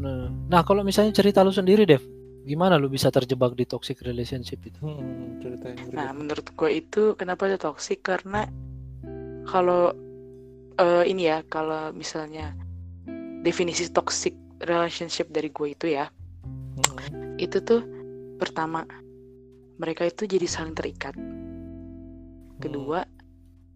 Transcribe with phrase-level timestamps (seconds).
[0.00, 2.00] Nah, nah kalau misalnya cerita lu sendiri, Dev,
[2.48, 4.80] gimana lu bisa terjebak di toxic relationship itu?
[4.80, 5.76] Hmm, ceritain.
[5.92, 8.48] Nah, menurut gue itu kenapa itu toxic karena
[9.44, 9.92] kalau
[10.80, 12.56] eh, ini ya, kalau misalnya
[13.44, 14.32] definisi toxic
[14.64, 16.08] relationship dari gue itu ya,
[16.80, 17.82] Hmm, itu tuh
[18.38, 18.86] pertama
[19.80, 21.16] mereka itu jadi saling terikat.
[22.60, 23.02] Kedua,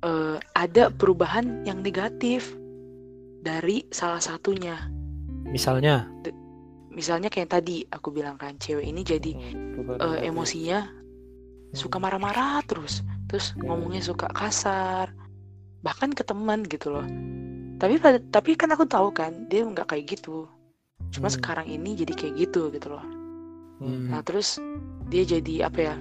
[0.04, 2.54] eh, ada perubahan yang negatif
[3.45, 4.93] dari salah satunya.
[5.48, 6.08] Misalnya,
[6.94, 10.30] Misalnya kayak tadi aku bilang kan, cewek ini jadi hmm, negatif.
[10.30, 10.79] emosinya
[11.75, 13.67] suka marah-marah terus, terus Hmm.
[13.67, 15.11] ngomongnya suka kasar,
[15.82, 17.03] bahkan ke teman gitu loh.
[17.82, 20.46] Tapi pada- tapi kan aku tahu kan dia nggak kayak gitu.
[21.11, 21.34] Cuma Hmm.
[21.34, 23.03] sekarang ini jadi kayak gitu gitu loh.
[23.82, 24.14] Hmm.
[24.14, 24.62] Nah terus
[25.11, 25.95] dia jadi apa ya?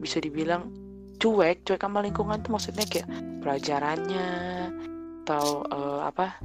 [0.00, 0.72] Bisa dibilang
[1.20, 3.12] cuek, cuek sama lingkungan tuh maksudnya kayak
[3.44, 4.28] pelajarannya
[5.28, 6.40] atau eh, apa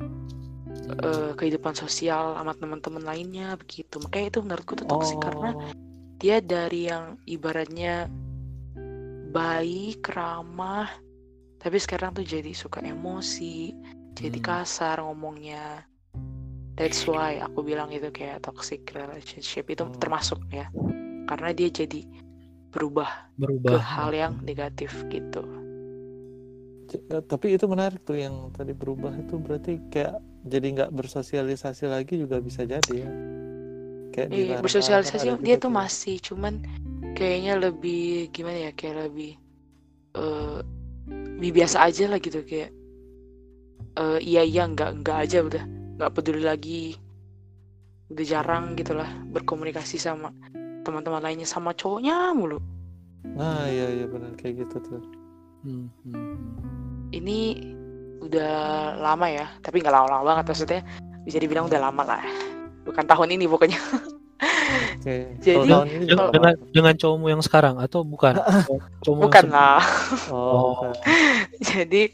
[0.88, 4.00] eh, kehidupan sosial sama teman-teman lainnya begitu.
[4.00, 5.72] Makanya itu menurutku tuh toxic karena Oh,
[6.20, 8.08] dia dari yang ibaratnya
[9.30, 10.90] baik, ramah,
[11.62, 13.76] tapi sekarang tuh jadi suka emosi,
[14.18, 14.46] jadi Hmm.
[14.46, 15.86] kasar ngomongnya.
[16.80, 20.00] That's why aku bilang itu kayak toxic relationship itu Hmm.
[20.00, 20.72] termasuk ya.
[21.30, 22.02] Karena dia jadi
[22.74, 23.30] berubah
[23.66, 23.80] ke berubah.
[23.80, 25.44] hal yang negatif gitu.
[27.30, 32.40] tapi itu menarik tuh yang tadi berubah itu berarti kayak jadi nggak bersosialisasi lagi juga
[32.40, 33.10] bisa jadi ya.
[34.10, 36.64] Kayak Iya, bersosialisasi dia tuh masih cuman
[37.14, 39.38] kayaknya lebih gimana ya kayak lebih
[40.18, 40.60] eh
[41.40, 42.72] lebih biasa aja lah gitu kayak
[44.00, 45.64] eh iya iya nggak nggak aja udah
[46.00, 46.84] nggak peduli lagi
[48.10, 50.34] udah jarang gitu lah berkomunikasi sama
[50.82, 52.58] teman-teman lainnya sama cowoknya mulu
[53.36, 55.04] Nah, iya iya benar kayak gitu tuh.
[55.64, 56.36] Hmm, hmm, hmm.
[57.12, 57.40] ini
[58.20, 58.54] udah
[58.98, 60.82] lama ya tapi nggak lama-lama banget maksudnya
[61.24, 62.24] bisa dibilang udah lama lah
[62.84, 63.80] bukan tahun ini pokoknya
[65.00, 65.36] Oke.
[65.46, 68.36] Jadi- tahun ini Dengan, dengan dengan cowokmu yang sekarang atau bukan?
[69.04, 69.84] Cowokmu bukan lah
[70.32, 70.92] Oh,
[71.70, 72.12] jadi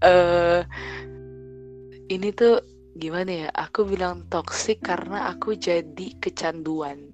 [0.00, 0.60] eh
[2.08, 2.60] ini tuh
[2.94, 7.12] gimana ya aku bilang toksik karena aku jadi kecanduan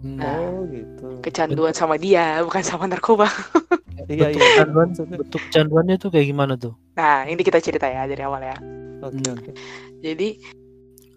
[0.00, 0.16] Hmm.
[0.16, 1.20] Nah, Oh, gitu.
[1.20, 3.28] kecanduan sama dia bukan sama narkoba
[4.04, 4.36] Iya iya.
[4.36, 6.74] kecanduan, Maksudnya- bentuk kecanduannya tuh kayak gimana tuh?
[6.92, 8.56] nah ini kita cerita ya dari awal ya
[9.00, 9.34] Oke Hmm.
[9.34, 9.50] oke.
[9.98, 10.28] jadi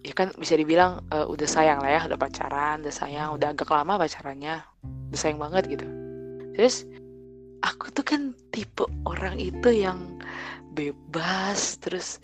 [0.00, 3.68] ya kan bisa dibilang eh, udah sayang lah ya udah pacaran udah sayang udah agak
[3.68, 4.62] lama pacarannya
[5.08, 5.86] udah sayang banget gitu
[6.52, 6.82] terus
[7.60, 10.18] aku tuh kan tipe orang itu yang
[10.72, 12.18] bebas terus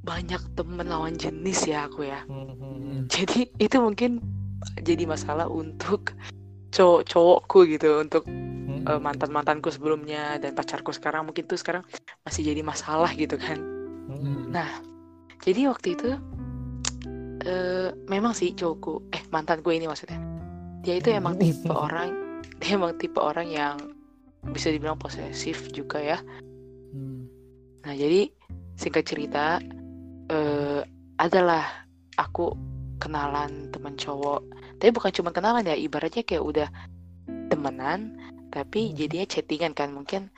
[0.00, 3.00] banyak temen lawan jenis ya aku ya Hmm, hmm, hmm.
[3.06, 4.18] jadi itu mungkin
[4.78, 6.10] jadi masalah untuk
[6.70, 8.24] cowok-cowokku gitu untuk
[8.82, 11.86] Hmm, eh, mantan-mantanku sebelumnya dan pacarku sekarang mungkin tuh sekarang
[12.26, 13.58] masih jadi masalah gitu kan
[14.10, 14.50] hmm.
[14.52, 14.68] Nah,
[15.40, 16.10] jadi waktu itu
[17.42, 20.20] eh memang sih cowokku, eh mantanku ini maksudnya,
[20.86, 23.74] dia itu emang tipe orang, dia emang tipe orang yang
[24.54, 26.18] bisa dibilang posesif juga ya.
[26.94, 27.26] Hmm.
[27.82, 28.30] Nah jadi
[28.78, 29.58] singkat cerita,
[30.30, 30.86] eh
[31.18, 31.66] adalah
[32.14, 32.54] aku
[33.02, 34.46] kenalan teman cowok,
[34.78, 36.68] tapi bukan cuma kenalan ya, ibaratnya kayak udah
[37.50, 38.14] temenan,
[38.52, 38.96] tapi Hmm.
[39.00, 40.28] jadinya chattingan kan mungkin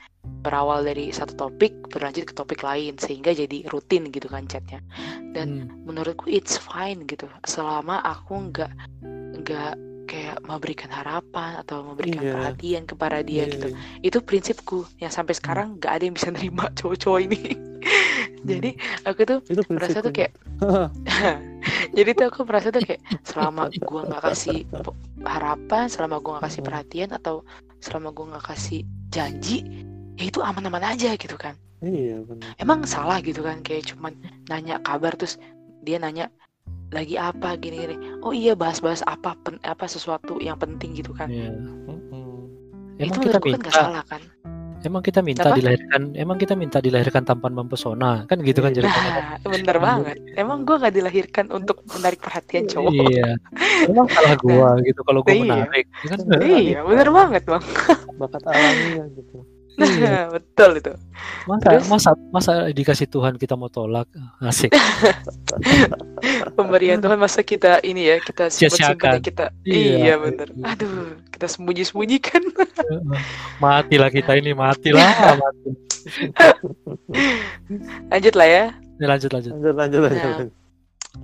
[0.41, 4.79] berawal dari satu topik berlanjut ke topik lain sehingga jadi rutin gitu kan chatnya.
[5.35, 5.83] Dan Hmm.
[5.85, 8.71] menurutku it's fine gitu selama aku nggak
[9.43, 9.75] nggak
[10.15, 12.31] kayak memberikan harapan atau memberikan Iya.
[12.31, 13.77] perhatian kepada dia Iya, gitu iya.
[13.99, 17.39] itu prinsipku yang sampai sekarang nggak ada yang bisa nerima cowok-cowok ini
[18.45, 18.69] jadi
[19.03, 20.31] aku tuh Itu merasa tuh kayak
[21.97, 24.63] jadi tuh aku merasa tuh kayak selama gua nggak kasih
[25.35, 26.67] harapan selama gua nggak kasih Hmm.
[26.71, 27.35] perhatian atau
[27.81, 29.65] selama gua nggak kasih janji
[30.15, 32.55] ya itu aman-aman aja gitu kan Iya benar.
[32.57, 34.15] emang salah gitu kan kayak cuman
[34.47, 35.35] nanya kabar terus
[35.83, 36.31] dia nanya
[36.93, 41.27] lagi apa gini gini oh iya bahas-bahas apa pen, apa sesuatu yang penting gitu kan
[41.27, 41.49] Iya.
[41.49, 42.45] Hmm,
[42.95, 44.21] itu Emang kita menurutku kan minta, nggak salah kan
[44.85, 45.57] emang kita minta Apa?
[45.57, 49.41] dilahirkan, emang kita minta dilahirkan tampan mempesona, kan gitu kan ceritanya.
[49.41, 53.33] nah bener banget emang gua nggak dilahirkan untuk menarik perhatian cowok Iya.
[53.89, 55.41] Emang salah gua gitu kalau gua Iya.
[55.41, 56.19] menarik, ya kan?
[56.45, 57.63] iya bener banget bang
[58.15, 58.85] Bakat alami
[59.17, 59.37] gitu.
[59.75, 60.31] Iya.
[60.31, 60.93] betul itu
[61.45, 61.85] Masa, Terus?
[61.87, 64.07] masa, masa dikasih Tuhan kita mau tolak,
[64.39, 64.71] asik.
[66.57, 69.95] pemberian Tuhan masa kita ini ya kita simpan kita Iya.
[69.95, 72.41] iya bener aduh kita sembunyi sembunyikan
[73.57, 75.05] Matilah kita ini, matilah.
[75.41, 75.69] mati.
[78.07, 78.63] lanjut lah ya
[78.95, 79.51] Ini lanjut lanjut.
[79.51, 80.15] Lanjut lanjut lanjut.
[80.15, 80.29] Nah.
[80.31, 80.49] lanjut.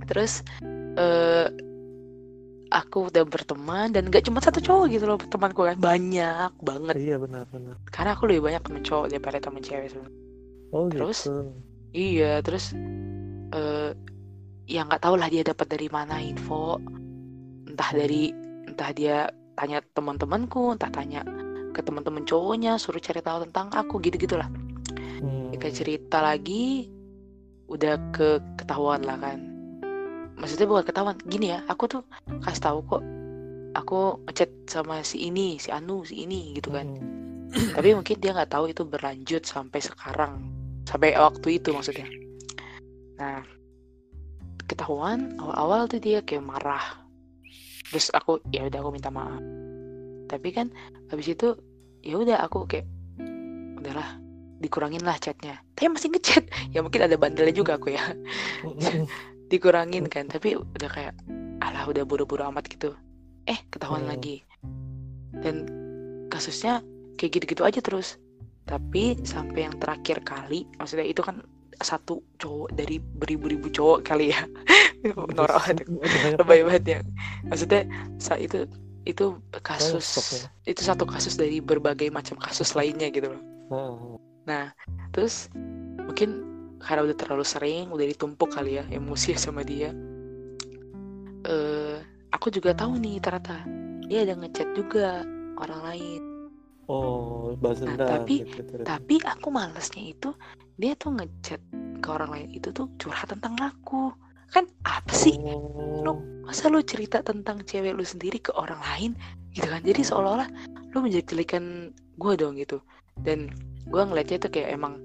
[0.04, 0.32] terus
[0.96, 1.46] eh
[2.72, 7.16] aku udah berteman dan gak cuma satu cowok gitu loh temanku kan banyak banget Iya
[7.20, 7.76] benar benar.
[7.92, 10.16] karena aku lebih banyak temen cowok daripada temen cewek sebenarnya
[10.72, 11.18] Oh Terus?
[11.28, 11.52] gitu.
[11.92, 12.72] iya terus
[13.52, 13.92] eh
[14.64, 16.80] ya nggak tahu lah dia dapat dari mana info
[17.68, 18.32] entah dari
[18.64, 19.16] entah dia
[19.52, 21.20] tanya teman-temanku entah tanya
[21.72, 24.48] ke teman-teman cowoknya suruh cari tahu tentang aku gitu gitulah
[25.22, 25.54] Hmm.
[25.54, 26.90] kita cerita lagi
[27.70, 29.38] udah ke ketahuan lah kan
[30.42, 32.02] maksudnya bukan ketahuan gini ya aku tuh
[32.42, 33.02] kasih tahu kok
[33.78, 36.98] aku ngechat sama si ini si Anu si ini gitu kan.
[37.54, 37.70] Hmm.
[37.78, 40.50] tapi mungkin dia nggak tahu itu berlanjut sampai sekarang
[40.82, 42.10] sampai waktu itu maksudnya.
[43.14, 43.38] nah
[44.66, 46.82] ketahuan awal-awal tuh dia kayak marah.
[47.92, 49.38] Terus aku ya udah aku minta maaf.
[50.26, 50.72] Tapi kan
[51.12, 51.54] habis itu
[52.02, 52.88] ya udah aku kayak
[53.78, 54.18] udahlah
[54.58, 55.60] dikurangin lah chatnya.
[55.76, 58.02] Tapi masih ngechat ya mungkin ada bandelnya juga aku ya
[59.52, 61.12] dikurangin kan tapi udah kayak
[61.60, 62.96] alah udah buru-buru amat gitu.
[63.44, 64.16] Eh ketahuan Hmm.
[64.16, 64.40] lagi.
[65.44, 65.68] Dan
[66.32, 66.80] kasusnya
[67.20, 68.16] kayak gitu-gitu aja terus.
[68.64, 71.44] Tapi sampai yang terakhir kali maksudnya itu kan
[71.82, 74.42] satu cowok dari beribu-ribu cowok kali ya.
[75.36, 75.76] Norak banget.
[75.90, 76.98] Banyak lebay banget ya.
[77.50, 77.82] Maksudnya
[78.16, 78.64] saat itu
[79.02, 79.34] itu
[79.66, 83.42] kasus itu satu kasus dari berbagai macam kasus lainnya gitu loh.
[84.46, 84.70] Nah,
[85.10, 85.50] terus
[85.98, 86.51] mungkin
[86.82, 89.94] karena udah terlalu sering, udah ditumpuk kali ya emosi sama dia.
[91.42, 91.96] Eh,
[92.30, 93.62] aku juga tahu nih ternyata
[94.06, 95.22] dia ada ngechat juga
[95.58, 96.22] orang lain.
[96.90, 98.82] Oh, balas Nah, tapi- gitu.
[98.82, 100.34] Tapi aku malesnya itu
[100.76, 101.60] dia tuh ngechat
[102.02, 104.10] ke orang lain itu tuh curhat tentang aku.
[104.52, 105.38] Kan apa sih?
[105.38, 109.10] Oh, Masa lu cerita tentang cewek lu sendiri ke orang lain
[109.54, 109.80] gitu kan?
[109.80, 110.50] Jadi seolah-olah
[110.92, 112.82] lu menjadikan gue dong gitu.
[113.22, 113.48] Dan
[113.88, 114.98] gue ngeliatnya tuh kayak emang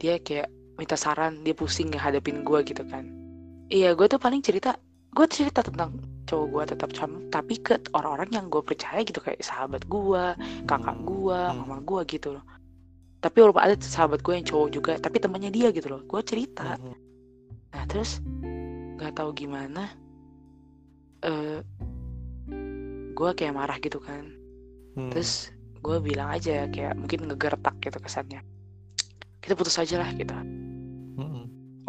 [0.00, 0.48] dia kayak
[0.80, 3.04] minta saran, dia pusing ngehadapin gue gitu kan.
[3.68, 4.80] Iya, gue tuh paling cerita,
[5.12, 9.44] gue cerita tentang cowok gue tetap sama, tapi ke orang-orang yang gue percaya gitu kayak
[9.44, 10.24] sahabat gue,
[10.64, 11.60] kakak gue, Hmm.
[11.60, 12.44] mama gue gitu loh.
[13.20, 16.00] Tapi walaupun ada sahabat gue yang cowok juga, tapi temannya dia gitu loh.
[16.08, 16.96] Gue cerita, mhm.
[17.70, 18.24] Nah terus
[18.96, 19.92] nggak tahu gimana,
[21.20, 21.60] eh
[23.12, 24.24] gue kayak marah gitu kan.
[24.96, 25.12] Hmm.
[25.12, 28.40] Terus gue bilang aja kayak mungkin ngegertak gitu kesannya.
[29.40, 30.32] Kita putus aja lah gitu.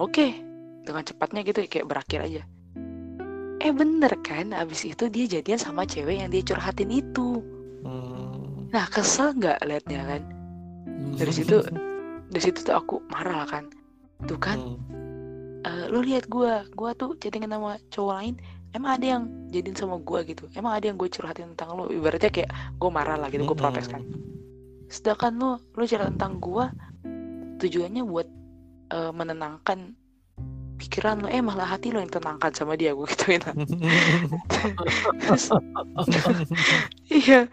[0.02, 0.34] Oke,
[0.82, 2.42] dengan cepatnya gitu kayak berakhir aja.
[3.62, 7.38] Eh bener kan, abis itu dia jadian sama cewek yang dia curhatin itu.
[7.86, 8.66] Hmm.
[8.74, 10.22] Nah kesel nggak liatnya kan?
[11.22, 11.62] Dari situ,
[12.34, 13.70] dari situ tuh aku marah lah kan.
[14.26, 14.82] Tuh kan, Hmm.
[15.70, 18.36] eh, lu lihat gua gua tuh chattingan sama cowok lain
[18.74, 19.24] emang ada yang
[19.54, 22.50] jadiin sama gua gitu emang ada yang gue curhatin tentang lu ibaratnya kayak
[22.80, 24.00] gue marah lah gitu gue protes kan
[24.88, 26.72] sedangkan lu lu cerita tentang gua
[27.60, 28.28] tujuannya buat
[28.92, 29.96] eh, menenangkan
[30.78, 33.42] pikiran lu eh malah hati lu yang tenangkan sama dia gue gituin.
[35.22, 35.54] Terus,
[37.22, 37.46] iya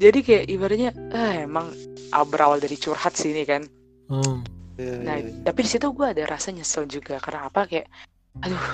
[0.00, 1.72] jadi kayak ibaratnya eh, emang
[2.28, 3.64] berawal dari curhat sih ini kan
[4.10, 4.42] Hmm.
[4.74, 5.42] Iya, Nah, iya, iya.
[5.46, 7.86] tapi di situ gue ada rasa nyesel juga karena apa kayak,
[8.42, 8.66] aduh,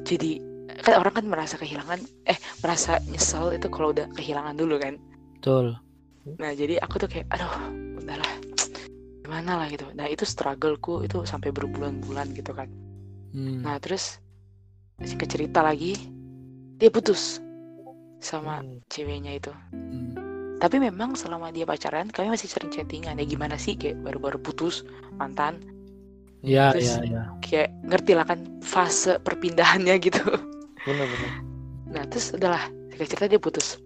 [0.00, 0.40] jadi
[0.80, 4.96] kan orang kan merasa kehilangan, eh merasa nyesel itu kalau udah kehilangan dulu kan.
[5.36, 5.76] Betul.
[6.40, 7.52] Nah jadi aku tuh kayak, aduh,
[8.00, 8.32] udahlah,
[9.26, 9.90] gimana lah gitu.
[9.92, 12.70] Nah itu struggleku itu sampai berbulan-bulan gitu kan.
[13.34, 13.66] Hmm.
[13.66, 14.22] Nah terus
[15.02, 15.98] singkat cerita lagi,
[16.78, 17.42] dia putus
[18.22, 18.78] sama Hmm.
[18.86, 19.50] ceweknya itu.
[19.74, 20.14] Hmm.
[20.56, 23.18] Tapi memang selama dia pacaran, kami masih sering chattingan.
[23.20, 24.86] Ya gimana sih kayak baru-baru putus
[25.18, 25.58] mantan,
[26.46, 27.22] Ya, Terus- ya, ya.
[27.42, 30.22] kayak ngerti lah kan fase perpindahannya gitu.
[30.86, 31.32] Bener-bener.
[31.90, 33.82] Nah terus udahlah singkat cerita dia putus.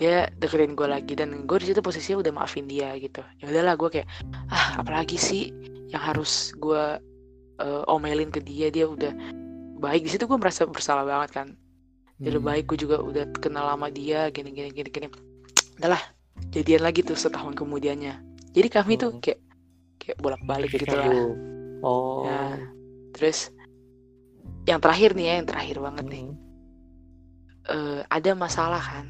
[0.00, 3.20] Dia deketin gue lagi dan gue di situ posisinya udah maafin dia gitu.
[3.38, 4.08] Ya udahlah gue kayak
[4.48, 5.52] ah apalagi sih
[5.92, 6.98] yang harus gue
[7.60, 9.12] eh, omelin ke dia dia udah
[9.78, 11.48] baik di situ gue merasa bersalah banget kan.
[12.22, 12.50] Dia udah Hmm.
[12.54, 15.06] baik gue juga udah kenal sama dia gini gini gini gini.
[15.76, 16.02] Udahlah
[16.50, 18.16] jadian lagi tuh setahun kemudiannya.
[18.56, 19.20] Jadi kami tuh Hmm.
[19.20, 19.40] kayak
[20.00, 21.06] kayak bolak-balik gitu lah.
[21.06, 21.30] Aduh.
[21.82, 22.24] Oh.
[22.26, 22.62] Ya,
[23.14, 23.50] terus
[24.66, 26.24] yang terakhir nih ya, yang terakhir banget nih.
[27.70, 29.06] Eh, ada masalah kan?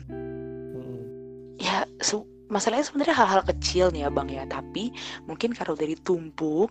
[1.62, 1.70] Hmm.
[1.70, 4.90] Ya, se- masalahnya sebenarnya hal-hal kecil nih abang ya, tapi
[5.30, 6.68] mungkin karena udah ditumpuk,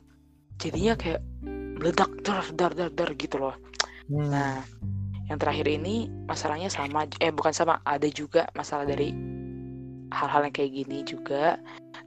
[0.59, 1.23] jadinya kayak
[1.79, 3.55] meledak dar dar dar dar gitu loh.
[4.11, 4.27] Hmm.
[4.27, 4.59] Nah,
[5.31, 9.15] yang terakhir ini masalahnya sama, eh bukan sama, ada juga masalah dari
[10.11, 11.55] hal-hal yang kayak gini juga.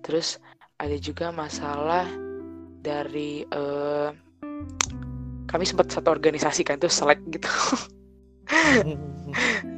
[0.05, 0.37] Terus
[0.77, 2.05] ada juga masalah
[2.85, 4.09] dari eh,
[5.49, 7.49] kami sempat satu organisasi kan tuh selek gitu.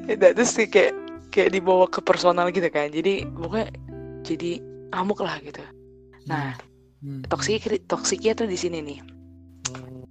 [0.07, 1.06] Nah, terus sih kayak
[1.37, 2.89] kayak dibawa ke personal gitu kan.
[2.89, 3.69] Jadi pokoknya
[4.25, 4.65] jadi
[4.97, 5.61] amuk lah gitu.
[6.25, 6.57] Nah,
[7.05, 7.21] Hmm.
[7.29, 8.99] toksik toksiknya tuh di sini nih.
[9.69, 10.03] Hmm.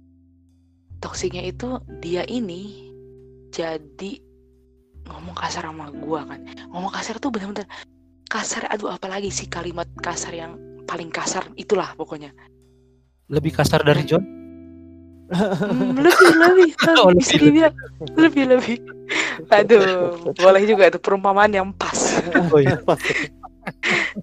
[1.02, 2.88] toksiknya itu dia ini
[3.50, 4.22] jadi
[5.06, 6.40] ngomong kasar sama gua kan
[6.70, 7.66] ngomong kasar tuh bener-bener
[8.30, 10.56] kasar aduh apalagi sih kalimat kasar yang
[10.86, 12.30] paling kasar itulah pokoknya
[13.26, 14.22] Lebih kasar dari John?
[15.34, 16.70] Hmm, lebih lebih lebih
[17.02, 17.66] Oh, lebih,
[18.14, 18.76] lebih lebih
[19.50, 21.96] aduh boleh juga itu perumpamaan yang pas.
[22.52, 22.78] Oh iya.
[22.82, 22.98] Pas,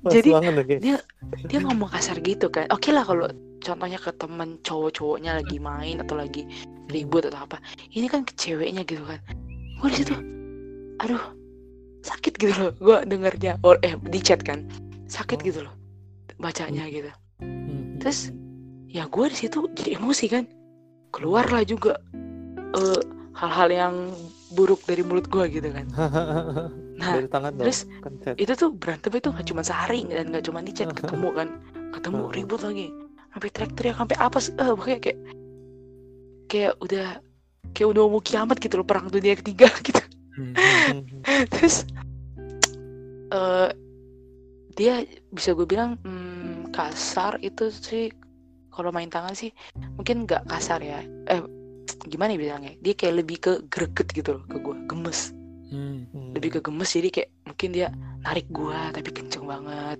[0.03, 0.75] pas Jadi, banget lagi.
[1.49, 2.67] dia ngomong kasar gitu kan.
[2.71, 3.27] Oke lah kalau
[3.59, 6.47] contohnya ke temen cowok-cowoknya lagi main atau lagi
[6.87, 7.59] ribut atau apa.
[7.91, 9.19] Ini kan ke ceweknya gitu kan.
[9.79, 10.15] Gue di situ
[11.01, 11.19] aduh
[12.03, 12.71] sakit gitu loh.
[12.79, 14.63] Gue dengernya or eh di chat kan.
[15.07, 15.45] Sakit Oh.
[15.47, 15.73] gitu loh
[16.41, 17.07] bacanya gitu.
[17.39, 17.99] Hmm.
[18.03, 18.33] terus
[18.91, 20.43] ya gue di situ jadi emosi kan.
[21.11, 21.99] Keluarlah juga
[22.73, 23.01] eh,
[23.37, 23.95] hal-hal yang
[24.53, 25.85] buruk dari mulut gue gitu kan.
[26.93, 27.65] Nah Dari tangan dong.
[27.65, 28.37] terus Kan chat.
[28.37, 31.47] itu tuh berantem itu nggak cuma sehari dan nggak cuma di chat ketemu kan.
[31.91, 32.87] Ketemu ribut lagi.
[33.33, 35.19] Sampai teriak-teriak sampai apa sih eh pokoknya kayak
[36.47, 37.07] kayak udah
[37.73, 40.01] kayak udah mau kiamat gitu loh perang dunia ketiga gitu.
[41.49, 41.89] Terus
[43.33, 43.69] eh
[44.73, 45.01] dia
[45.33, 48.13] bisa gue bilang hmm, kasar itu sih
[48.69, 49.49] kalau main tangan sih
[49.97, 51.01] mungkin nggak kasar ya.
[51.25, 51.41] Eh
[52.07, 52.73] gimana ya bilangnya?
[52.83, 55.33] Dia kayak lebih ke greget gitu loh ke gue gemes.
[55.73, 56.05] Hmm.
[56.37, 57.87] Lebih ke gemes jadi kayak mungkin dia
[58.21, 59.99] narik gua tapi kenceng banget.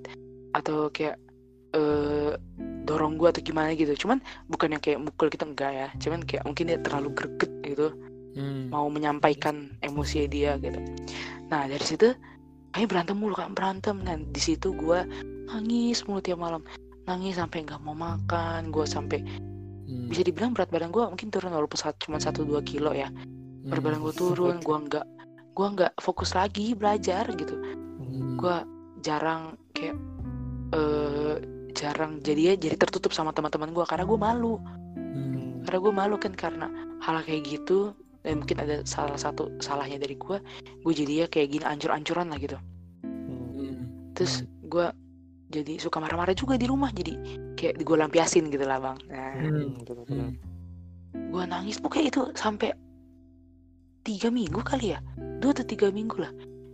[0.54, 1.18] Atau kayak
[1.74, 2.38] eh
[2.86, 3.90] dorong gua atau gimana gitu.
[4.06, 5.88] Cuman bukan yang kayak mukul gitu enggak ya.
[5.98, 7.90] Cuman kayak mungkin dia terlalu greget gitu.
[8.34, 8.74] Hmm.
[8.74, 10.82] mau menyampaikan emosi dia gitu.
[11.54, 12.18] Nah dari situ
[12.74, 14.02] kami berantem mulu kan berantem.
[14.06, 15.06] Dan di situ gua
[15.50, 16.62] nangis mulu tiap malam.
[17.10, 18.70] Nangis sampai nggak mau makan.
[18.70, 19.26] Gua sampai
[19.84, 20.08] Hmm.
[20.08, 23.12] bisa dibilang berat badan gua mungkin turun walaupun cuma satu dua kilo ya
[23.68, 23.86] berat Hmm.
[23.86, 25.06] badan gua turun gua nggak
[25.54, 27.56] gua nggak fokus lagi belajar gitu
[28.00, 28.38] Hmm.
[28.38, 28.56] gue
[29.02, 29.98] jarang kayak
[30.74, 31.38] eh
[31.74, 34.56] jarang jadi ya jadi tertutup sama teman-teman gue karena gue malu
[34.94, 35.66] Hmm.
[35.66, 36.68] karena gue malu kan karena
[37.02, 40.38] hal kayak gitu dan mungkin ada salah satu salahnya dari gue
[40.86, 42.58] gue jadi ya kayak gini ancur-ancuran lah gitu
[43.02, 43.50] Hmm.
[43.58, 43.82] Hmm.
[44.14, 44.88] terus gue
[45.54, 47.14] jadi suka marah-marah juga di rumah jadi
[47.54, 49.78] kayak gue lampiasin gitu lah bang nah, Hmm.
[49.86, 50.06] Hmm.
[50.10, 50.32] Hmm.
[51.14, 52.74] gue nangis pokoknya itu sampai
[54.02, 55.00] tiga minggu kali ya
[55.40, 56.34] dua atau tiga minggu lah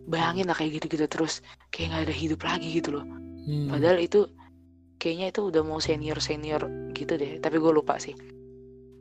[0.10, 3.06] bayangin lah kayak gitu-gitu terus kayak nggak ada hidup lagi gitu loh
[3.50, 3.66] Hmm.
[3.72, 4.30] Padahal itu
[5.02, 7.42] kayaknya itu udah mau senior senior gitu deh.
[7.42, 8.14] Tapi gue lupa sih.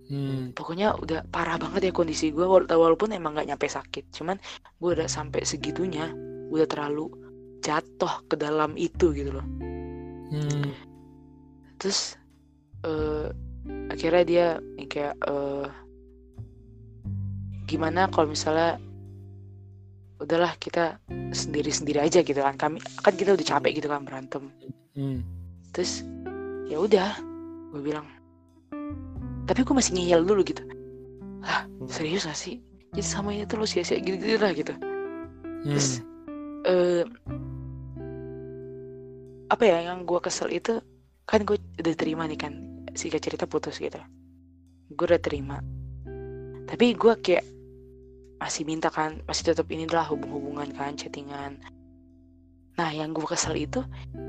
[0.08, 0.56] Hmm.
[0.56, 2.48] Pokoknya udah parah banget ya kondisi gue.
[2.48, 4.40] Walaupun emang nggak nyampe sakit, cuman
[4.80, 6.08] gue udah sampai segitunya,
[6.48, 7.12] udah terlalu
[7.60, 9.46] jatuh ke dalam itu gitu loh.
[10.32, 10.70] Hmm.
[11.78, 12.14] Terus
[12.84, 13.28] eh
[13.90, 14.46] akhirnya dia
[14.86, 15.66] kayak eh
[17.68, 18.80] gimana kalau misalnya
[20.18, 20.98] udahlah kita
[21.30, 24.50] sendiri-sendiri aja gitu kan kami kan kita udah capek gitu kan berantem
[24.98, 25.22] Hmm.
[25.70, 26.02] terus
[26.66, 27.14] ya udah
[27.70, 28.02] gue bilang
[29.46, 30.66] tapi gue masih ngeyel dulu gitu
[31.38, 32.58] lah serius gak sih
[32.90, 34.74] jadi sama ini tuh lo sia-sia gitu-gitu lah gitu
[35.62, 36.17] terus Hmm.
[36.66, 37.04] Eh
[39.48, 40.80] apa ya yang gue kesel itu
[41.24, 42.52] kan gue udah terima nih kan
[42.96, 44.00] singkat cerita putus gitu.
[44.92, 45.60] Gue udah terima.
[46.68, 47.46] Tapi gue kayak
[48.38, 51.60] masih minta kan masih tetap ini lah hubung-hubungan kan chattingan.
[52.78, 53.82] Nah yang gue kesel itu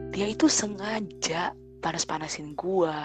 [0.09, 2.95] dia itu sengaja panas-panasin gue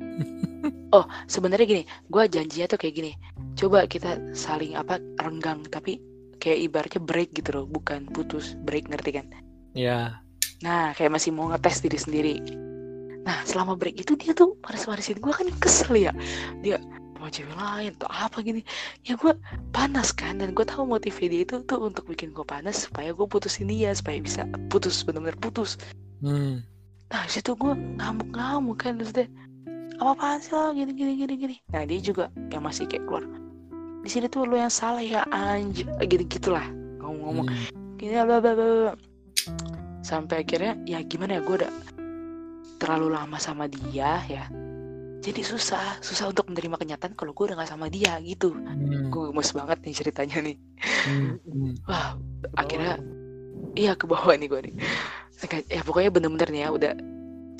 [0.96, 3.12] oh sebenarnya gini gue janjinya tuh kayak gini
[3.58, 5.98] coba kita saling apa renggang tapi
[6.40, 9.28] kayak ibaratnya break gitu loh bukan putus break ngerti kan
[9.74, 10.18] Ya.
[10.60, 12.36] Nah, kayak masih mau ngetes diri sendiri.
[13.24, 16.12] Nah, selama break itu dia tuh panas-panasin gue kan kesel ya.
[16.64, 16.80] Dia
[17.20, 18.64] mau cewek lain atau apa gini.
[19.04, 19.32] Ya gue
[19.70, 23.26] panas kan dan gue tahu motif dia itu tuh untuk bikin gue panas supaya gue
[23.28, 25.76] putusin dia supaya bisa putus benar-benar putus.
[26.24, 26.64] Hmm.
[27.10, 29.26] Nah, situ gue ngamuk-ngamuk kan terus dia
[30.00, 31.56] apa apaan sih lo gini gini gini gini.
[31.76, 33.24] Nah, dia juga yang masih kayak keluar.
[34.00, 36.64] Di sini tuh lo yang salah ya anjir gitu gitulah.
[37.00, 37.48] Ngomong-ngomong.
[37.48, 37.96] Hmm.
[38.00, 38.96] gini bla bla bla
[40.00, 41.72] sampai akhirnya ya gimana ya gue udah
[42.80, 44.48] terlalu lama sama dia ya.
[45.20, 48.56] Jadi susah susah untuk menerima kenyataan kalau gue udah gak sama dia gitu.
[48.56, 49.12] Hmm.
[49.12, 50.56] gue gemes banget nih ceritanya nih.
[50.80, 51.36] Hmm.
[51.44, 51.72] Hmm.
[51.84, 52.16] wah
[52.56, 52.96] akhirnya
[53.76, 54.74] iya ke bawah nih gue nih.
[55.68, 56.92] Ya pokoknya bener-bener nih ya udah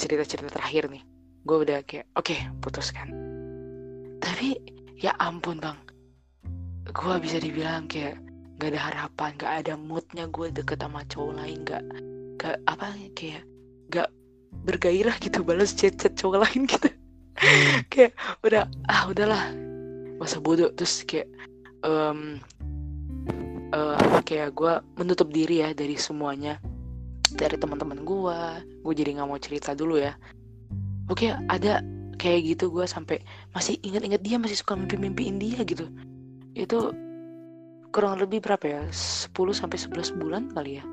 [0.00, 1.04] cerita-cerita terakhir nih.
[1.44, 2.32] Gue udah kayak oke
[2.64, 3.12] putuskan.
[4.24, 4.56] Tapi
[4.96, 5.89] ya ampun bang
[6.90, 8.18] gue bisa dibilang kayak
[8.60, 11.84] gak ada harapan gak ada moodnya gue deket sama cowok lain gak
[12.36, 13.42] gak apa kayak
[13.88, 14.08] gak
[14.66, 16.88] bergairah gitu balas chat chat cowok lain gitu.
[17.40, 17.80] Hmm.
[17.92, 18.12] kayak
[18.44, 19.54] udah ah udahlah
[20.20, 20.68] masa bodoh.
[20.74, 21.28] Terus kayak
[21.86, 22.42] em
[23.70, 26.58] eh, apa kayak gue menutup diri ya dari semuanya.
[27.30, 28.38] Dari teman-teman gue
[28.82, 30.12] gue jadi nggak mau cerita dulu ya.
[31.08, 31.80] Oke ada
[32.20, 33.24] kayak gitu gue sampai
[33.56, 35.88] masih inget-inget dia masih suka mimpi-mimpiin dia gitu
[36.54, 36.92] itu
[37.90, 38.82] kurang lebih berapa ya?
[38.90, 40.84] 10 sampai 11 bulan kali ya?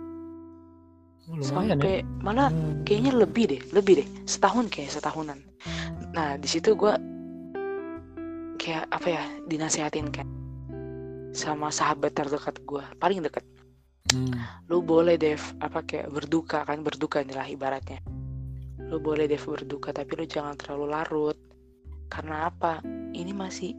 [1.28, 1.52] Lumayan ya.
[1.76, 2.88] sampai malah Hmm.
[2.88, 4.08] kayaknya lebih deh lebih deh.
[4.24, 5.40] Setahun kayak setahunan.
[6.16, 6.94] Nah di situ gue
[8.58, 10.28] kayak apa ya dinasehatin kan
[11.36, 13.46] sama sahabat terdekat gue paling dekat
[14.08, 14.32] Hmm.
[14.72, 18.00] lu boleh Dev apa kayak berduka kan berduka inilah ibaratnya.
[18.88, 21.36] Lu boleh Dev berduka tapi lu jangan terlalu larut.
[22.08, 22.80] Karena apa?
[23.12, 23.76] Ini masih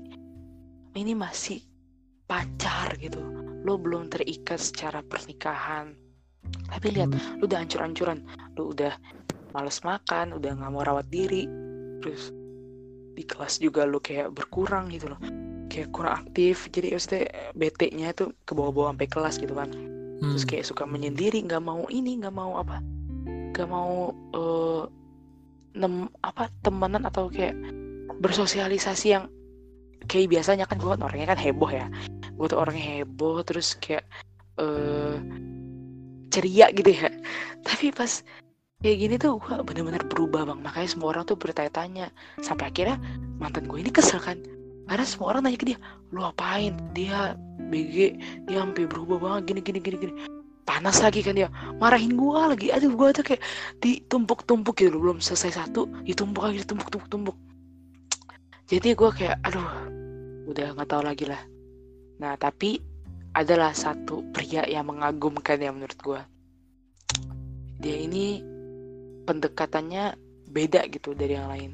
[0.92, 1.64] ini masih
[2.28, 3.18] pacar gitu.
[3.64, 5.96] Lu belum terikat secara pernikahan.
[6.68, 8.22] Tapi lihat lu udah hancur-hancuran.
[8.54, 8.92] Lu udah
[9.56, 11.48] males makan udah nggak mau rawat diri.
[12.04, 12.30] Terus
[13.16, 15.18] di kelas juga lu kayak berkurang gitu loh.
[15.72, 16.68] Kayak kurang aktif.
[16.68, 17.24] Jadi maksudnya
[17.56, 19.72] bete nya tuh ke bawah-bawah sampai kelas gitu kan.
[20.18, 20.34] Hmm.
[20.34, 22.82] terus kayak suka menyendiri nggak mau ini nggak mau apa.
[23.54, 24.84] Nggak mau eh
[25.78, 27.54] nem apa temenan atau kayak
[28.18, 29.30] bersosialisasi yang
[30.10, 31.86] kayak biasanya kan gue orangnya kan heboh ya
[32.38, 34.06] gue tuh orangnya heboh terus kayak
[34.62, 35.18] eh
[36.30, 37.10] ceria gitu ya.
[37.66, 38.22] Tapi pas
[38.78, 40.60] kayak gini tuh gue bener-bener berubah bang.
[40.62, 42.14] Makanya semua orang tuh bertanya-tanya.
[42.40, 42.96] Sampai akhirnya
[43.42, 44.38] mantan gue ini kesel kan.
[44.88, 45.78] Karena semua orang nanya ke dia
[46.14, 46.72] lu apain?
[46.96, 47.36] Dia
[47.68, 48.16] BG
[48.48, 50.14] dia sampai berubah banget gini gini gini gini.
[50.64, 51.52] Panas lagi kan dia.
[51.76, 52.72] Marahin gua lagi.
[52.72, 53.44] Aduh gua tuh kayak
[53.84, 55.00] ditumpuk-tumpuk gitu loh.
[55.12, 57.36] Belum selesai satu ditumpuk lagi ditumpuk tumpuk tumpuk.
[58.68, 59.64] Jadi gua kayak aduh
[60.48, 61.40] udah nggak tahu lagi lah
[62.18, 62.82] nah tapi
[63.38, 66.20] adalah satu pria yang mengagumkan ya menurut gua.
[67.78, 68.42] Dia ini
[69.28, 70.18] pendekatannya
[70.50, 71.72] beda gitu dari yang lain.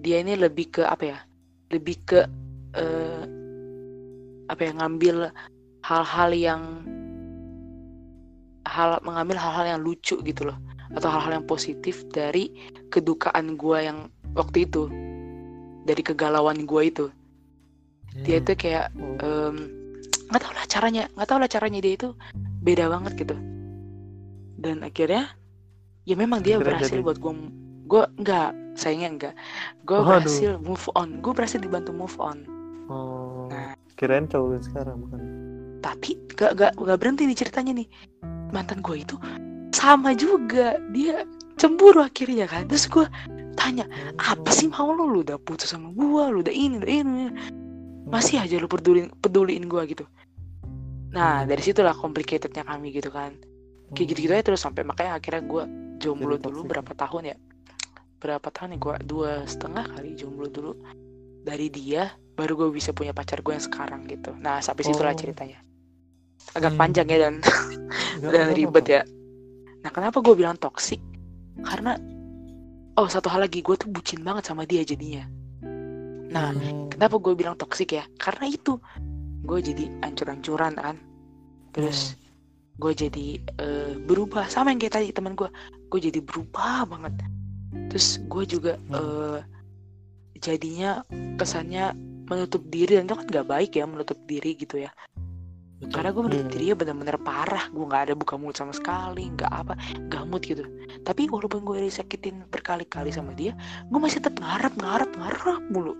[0.00, 1.18] Dia ini lebih ke apa ya?
[1.74, 2.20] Lebih ke
[2.78, 3.22] eh,
[4.46, 5.34] apa ya ngambil
[5.82, 6.62] hal-hal yang
[8.70, 10.58] hal mengambil hal-hal yang lucu gitu loh.
[10.94, 12.54] Atau hal-hal yang positif dari
[12.94, 13.98] kedukaan gua yang
[14.38, 14.86] waktu itu.
[15.90, 17.10] Dari kegalauan gua itu
[18.16, 18.46] dia Hmm.
[18.46, 18.86] tuh kayak
[19.20, 19.52] Oh.
[20.26, 22.08] nggak tahu lah caranya nggak tahu lah caranya dia itu
[22.60, 23.36] beda banget gitu
[24.56, 25.32] dan akhirnya
[26.04, 27.32] ya memang dia Akhirnya berhasil jadi- buat gue
[27.86, 29.34] gue nggak sayangnya enggak
[29.82, 30.06] gue Waduh.
[30.22, 32.38] berhasil move on gue berhasil dibantu move on
[32.86, 33.46] Oh.
[33.46, 33.78] Nah.
[33.94, 35.20] Kirain cowok sekarang bukan.
[35.80, 37.88] tapi gak, gak, gak berhenti nih ceritanya nih
[38.50, 39.16] mantan gue itu
[39.70, 41.22] sama juga dia
[41.54, 43.06] cemburu akhirnya kan terus gue
[43.54, 43.86] tanya
[44.18, 47.24] apa sih mau lo lu udah putus sama gue lu udah ini udah ini
[48.10, 50.04] masih aja lu peduliin peduliin gue gitu.
[51.10, 53.34] Nah dari situlah complicatednya kami gitu kan.
[53.90, 55.62] Kayak gitu gitu aja terus sampai makanya akhirnya gue
[55.98, 57.36] jomblo dulu berapa tahun ya.
[58.20, 58.78] Berapa tahun ya?
[58.78, 60.72] Gue dua setengah kali jomblo dulu.
[61.40, 64.30] Dari dia baru gue bisa punya pacar gue yang sekarang gitu.
[64.38, 65.18] Nah sampai situlah Oh.
[65.18, 65.58] ceritanya.
[66.54, 66.80] Agak Hmm.
[66.80, 67.34] panjang ya dan
[68.34, 69.02] dan ribet ya.
[69.80, 71.00] Nah kenapa gue bilang toksik
[71.60, 71.96] karena
[72.96, 75.24] oh satu hal lagi gue tuh bucin banget sama dia jadinya
[76.30, 76.86] nah Hmm.
[76.88, 78.04] kenapa gue bilang toksik ya?
[78.16, 78.78] Karena itu.
[79.42, 80.96] Gue jadi ancur-ancuran kan.
[81.74, 82.14] Terus
[82.76, 83.26] gue jadi
[83.58, 84.46] eh, berubah.
[84.46, 85.50] Sama yang kayak tadi teman gue
[85.90, 87.18] gue jadi berubah banget.
[87.90, 89.38] Terus gue juga eh,
[90.38, 91.02] jadinya
[91.36, 91.92] kesannya
[92.30, 94.92] menutup diri dan itu kan gak baik ya menutup diri gitu ya.
[95.80, 95.96] Betul.
[95.96, 96.52] karena gue menutup Hmm.
[96.52, 97.64] dirinya bener-bener parah.
[97.72, 99.72] Gue nggak ada buka mulut sama sekali nggak apa
[100.12, 100.60] gamut gitu.
[101.00, 103.56] Tapi walaupun gue disakitin berkali-kali sama dia
[103.88, 105.96] gue masih tetap ngarep ngarep ngarep mulu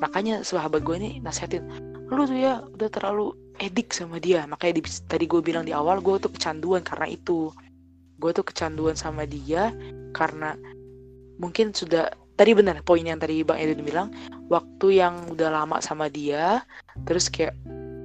[0.00, 1.68] makanya sahabat gue ini nasihatin
[2.10, 3.30] lu tuh ya udah terlalu
[3.62, 4.42] edik sama dia.
[4.48, 7.54] Makanya di- tadi gue bilang di awal gue tuh kecanduan karena itu.
[8.18, 9.70] Gue tuh kecanduan sama dia
[10.10, 10.58] karena
[11.40, 14.08] mungkin sudah tadi benar poin yang tadi bang Edwin bilang
[14.50, 16.60] waktu yang udah lama sama dia
[17.08, 17.56] terus kayak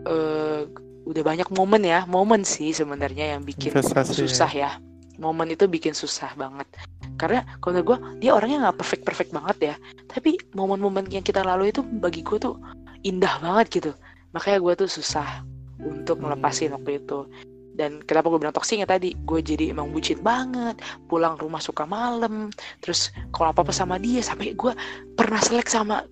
[0.07, 0.63] eh,
[1.03, 4.71] udah banyak momen ya momen sih sebenarnya yang bikin Investasi susah ya.
[5.19, 6.67] Momen itu bikin susah banget
[7.15, 9.75] karena kalau menurut gue dia orangnya nggak perfect perfect banget ya.
[10.11, 12.59] Tapi momen-momen yang kita lalui itu bagi gue tuh
[13.07, 13.91] indah banget gitu.
[14.35, 15.43] Makanya gue tuh susah
[15.79, 16.31] untuk Hmm.
[16.31, 17.27] melepasin waktu itu.
[17.75, 20.79] Dan kenapa gue bilang toksik ya tadi gue jadi emang bucin banget.
[21.11, 24.71] Pulang rumah suka malam terus kalau apa apa sama dia sampai gue
[25.15, 26.03] pernah selek sama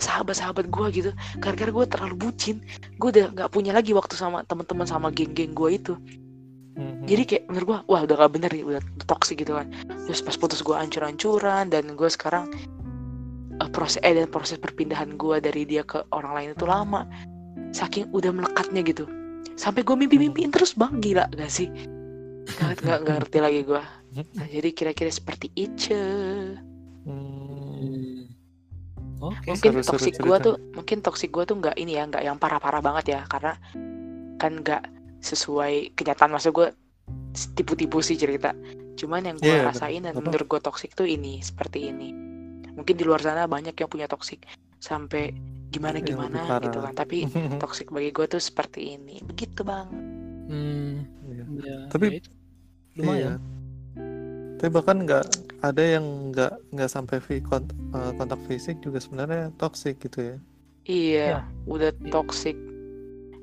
[0.00, 1.10] sahabat-sahabat gue gitu.
[1.40, 2.56] Gara-gara gue terlalu bucin
[2.96, 5.92] gue udah nggak punya lagi waktu sama teman-teman sama geng-geng gue itu
[6.80, 7.04] Hmm.
[7.04, 9.68] jadi kayak menurut gue wah udah gak bener nih udah toxic gitu kan.
[10.08, 12.48] Terus pas putus gue ancur-ancuran dan gue sekarang
[13.60, 17.04] eh, proses eh dan proses perpindahan gue dari dia ke orang lain itu lama.
[17.76, 19.04] Saking udah melekatnya gitu.
[19.60, 21.68] Sampai gue mimpi-mimpiin terus bang gila gak sih?
[22.48, 23.84] Nggak nggak nggak ngerti lagi gue
[24.34, 25.94] nah, jadi kira-kira seperti itu.
[27.06, 28.26] Hmm.
[29.20, 29.52] Oke.
[29.52, 33.04] mungkin toxic gue tuh mungkin toxic gue tuh nggak ini ya nggak yang parah-parah banget
[33.18, 33.20] ya.
[33.28, 33.54] Karena
[34.40, 34.82] kan nggak
[35.20, 36.68] sesuai kenyataan maksud gue
[37.52, 38.52] tipu-tipu sih cerita
[38.94, 40.22] cuman yang gue Iya, rasain dan Apa?
[40.22, 42.10] menurut gue toxic tuh ini seperti ini
[42.70, 44.44] mungkin di luar sana banyak yang punya toxic
[44.76, 45.32] sampai
[45.68, 46.60] gimana lebih gimana parah.
[46.62, 47.18] gitu kan tapi
[47.62, 49.88] toxic bagi gue tuh seperti ini begitu bang
[50.50, 51.44] Hmm, Iya.
[51.62, 52.30] ya, Tapi- ya itu.
[52.96, 53.22] lumayan.
[53.22, 53.34] Iya.
[54.58, 55.24] Tapi bahkan nggak
[55.62, 60.36] ada yang nggak nggak sampai vi- kont- eh, kontak fisik juga sebenarnya toxic gitu ya.
[60.84, 61.28] Iya,
[61.64, 62.10] udah Iya.
[62.10, 62.58] toxic.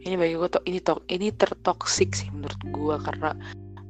[0.08, 3.36] Ini bagi gue to ini tok ini tertoksik sih menurut gua karena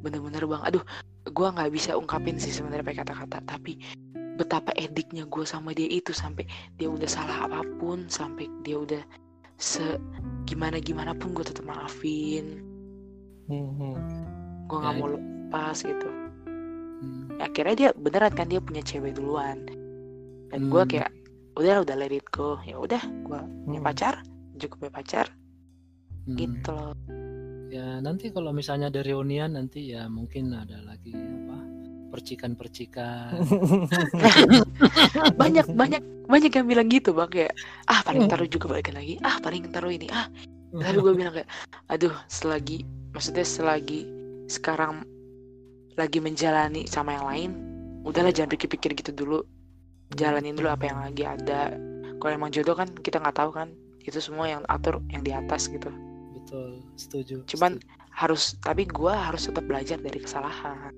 [0.01, 0.81] bener-bener bang, aduh,
[1.29, 3.77] gua nggak bisa ungkapin sih sebenarnya pakai kata-kata, tapi
[4.33, 9.01] betapa ediknya gue sama dia itu sampai dia udah salah apa pun, sampai dia udah
[9.61, 10.01] se
[10.49, 12.65] gimana gimana pun gue tetap maafin,
[13.49, 13.93] Mhm.
[14.65, 16.09] gue nggak Ya, mau lepas gitu.
[16.49, 17.37] Hmm.
[17.37, 19.69] Akhirnya dia beneran kan dia punya cewek duluan,
[20.49, 20.89] dan gue Hmm.
[20.89, 21.09] kayak
[21.61, 23.89] udah udah let it go, ya udah gue punya Hmm.
[23.89, 24.13] pacar,
[24.57, 25.25] cukup punya pacar,
[26.27, 26.35] Hmm.
[26.35, 26.93] gitu loh.
[27.67, 31.57] Ya nanti kalau misalnya ada reunian nanti ya mungkin ada lagi apa
[32.07, 33.35] percikan-percikan.
[35.41, 37.53] banyak banyak banyak yang bilang gitu bang kayak
[37.87, 38.31] ah paling Hmm.
[38.31, 40.27] taruh juga balikan lagi ah paling taruh ini ah
[40.71, 41.49] lalu gue bilang kayak
[41.87, 44.07] aduh selagi maksudnya selagi
[44.47, 45.03] sekarang
[45.95, 47.49] lagi menjalani sama yang lain
[48.03, 49.39] udahlah jangan pikir-pikir gitu dulu
[50.15, 51.75] jalanin dulu apa yang lagi ada
[52.19, 53.67] kalau emang jodoh kan kita nggak tahu kan
[54.03, 55.91] itu semua yang atur yang di atas gitu
[56.47, 57.35] Betul, setuju.
[57.45, 57.95] Cuman- setuju.
[58.09, 60.89] harus tapi gue harus tetap belajar dari kesalahan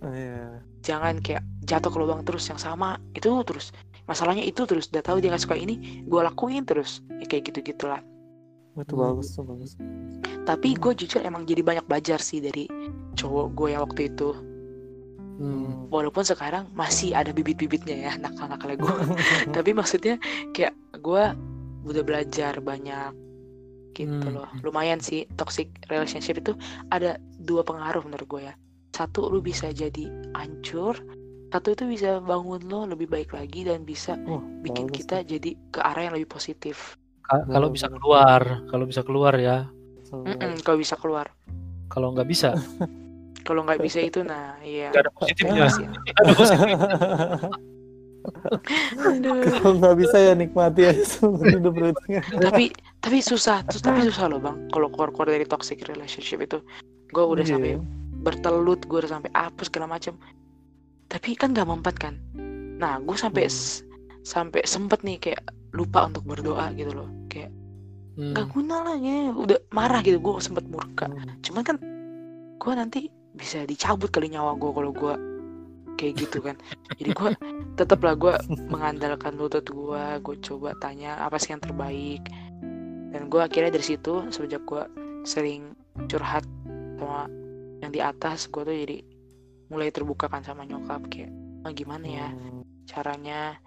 [0.00, 0.64] Iya.
[0.80, 5.20] jangan kayak jatuh ke lubang terus yang sama itu terus masalahnya itu terus udah tahu
[5.20, 8.00] dia nggak suka ini gue lakuin terus ya, kayak gitu gitulah
[8.72, 9.02] Itu Hmm.
[9.12, 9.76] bagus tuh bagus.
[10.42, 10.80] tapi Hmm.
[10.80, 12.64] gue jujur emang jadi banyak belajar sih dari
[13.12, 14.30] cowok gue yang waktu itu
[15.36, 15.88] Hmm.
[15.88, 18.94] walaupun sekarang masih ada bibit-bibitnya ya nakal-nakalnya gue
[19.52, 20.16] tapi maksudnya
[20.50, 21.24] kayak gue
[21.82, 23.12] udah belajar banyak
[23.92, 24.42] gitu Hmm.
[24.42, 24.48] loh.
[24.60, 26.52] Lumayan sih toxic relationship itu
[26.88, 28.54] ada dua pengaruh menurut gue ya.
[28.90, 30.98] Satu lu bisa jadi hancur.
[31.50, 35.50] Satu itu bisa bangun lo lebih baik lagi dan bisa Wah, bikin bagus kita jadi
[35.74, 36.94] ke arah yang lebih positif.
[37.26, 39.66] Ka- kalau bisa keluar, kalau bisa keluar ya.
[40.10, 41.30] Mm-mm, kalau bisa keluar.
[41.90, 42.54] Kalau nggak bisa,
[43.42, 44.94] kalau nggak bisa itu nah iya.
[44.94, 45.66] Ada positifnya.
[46.18, 46.78] Ada positifnya.
[48.20, 52.20] Kalau nggak bisa ya nikmati aja seumur hidup berarti.
[52.38, 52.64] tapi
[52.98, 56.58] tapi susah terus tapi susah loh bang kalau keluar keluar dari toxic relationship itu
[57.10, 57.52] gue udah Iya.
[57.54, 57.72] sampai
[58.20, 60.14] bertelut gue udah sampai apa segala macam
[61.06, 62.14] tapi kan gak mempan kan
[62.76, 63.88] nah gue sampai Hmm.
[64.22, 65.40] sampai sempet nih kayak
[65.72, 67.48] lupa untuk berdoa gitu loh kayak
[68.14, 68.36] Hmm.
[68.36, 71.40] gak guna lah ya udah marah gitu gue sempet murka Hmm.
[71.40, 71.76] cuman kan
[72.56, 73.00] gue nanti
[73.32, 75.14] bisa dicabut kali nyawa gue kalau gue
[76.00, 76.56] kayak gitu kan.
[76.96, 77.30] Jadi gue
[77.76, 78.32] tetap lah gue
[78.72, 82.24] mengandalkan lutut gue gue coba tanya apa sih yang terbaik.
[83.12, 84.82] Dan gue akhirnya dari situ sejak gue
[85.28, 85.76] sering
[86.08, 86.48] curhat
[86.96, 87.28] sama
[87.84, 88.98] yang di atas gue tuh jadi
[89.68, 91.28] mulai terbuka kan sama nyokap kayak
[91.68, 92.64] "Ah, gimana ya Hmm.
[92.88, 93.60] caranya?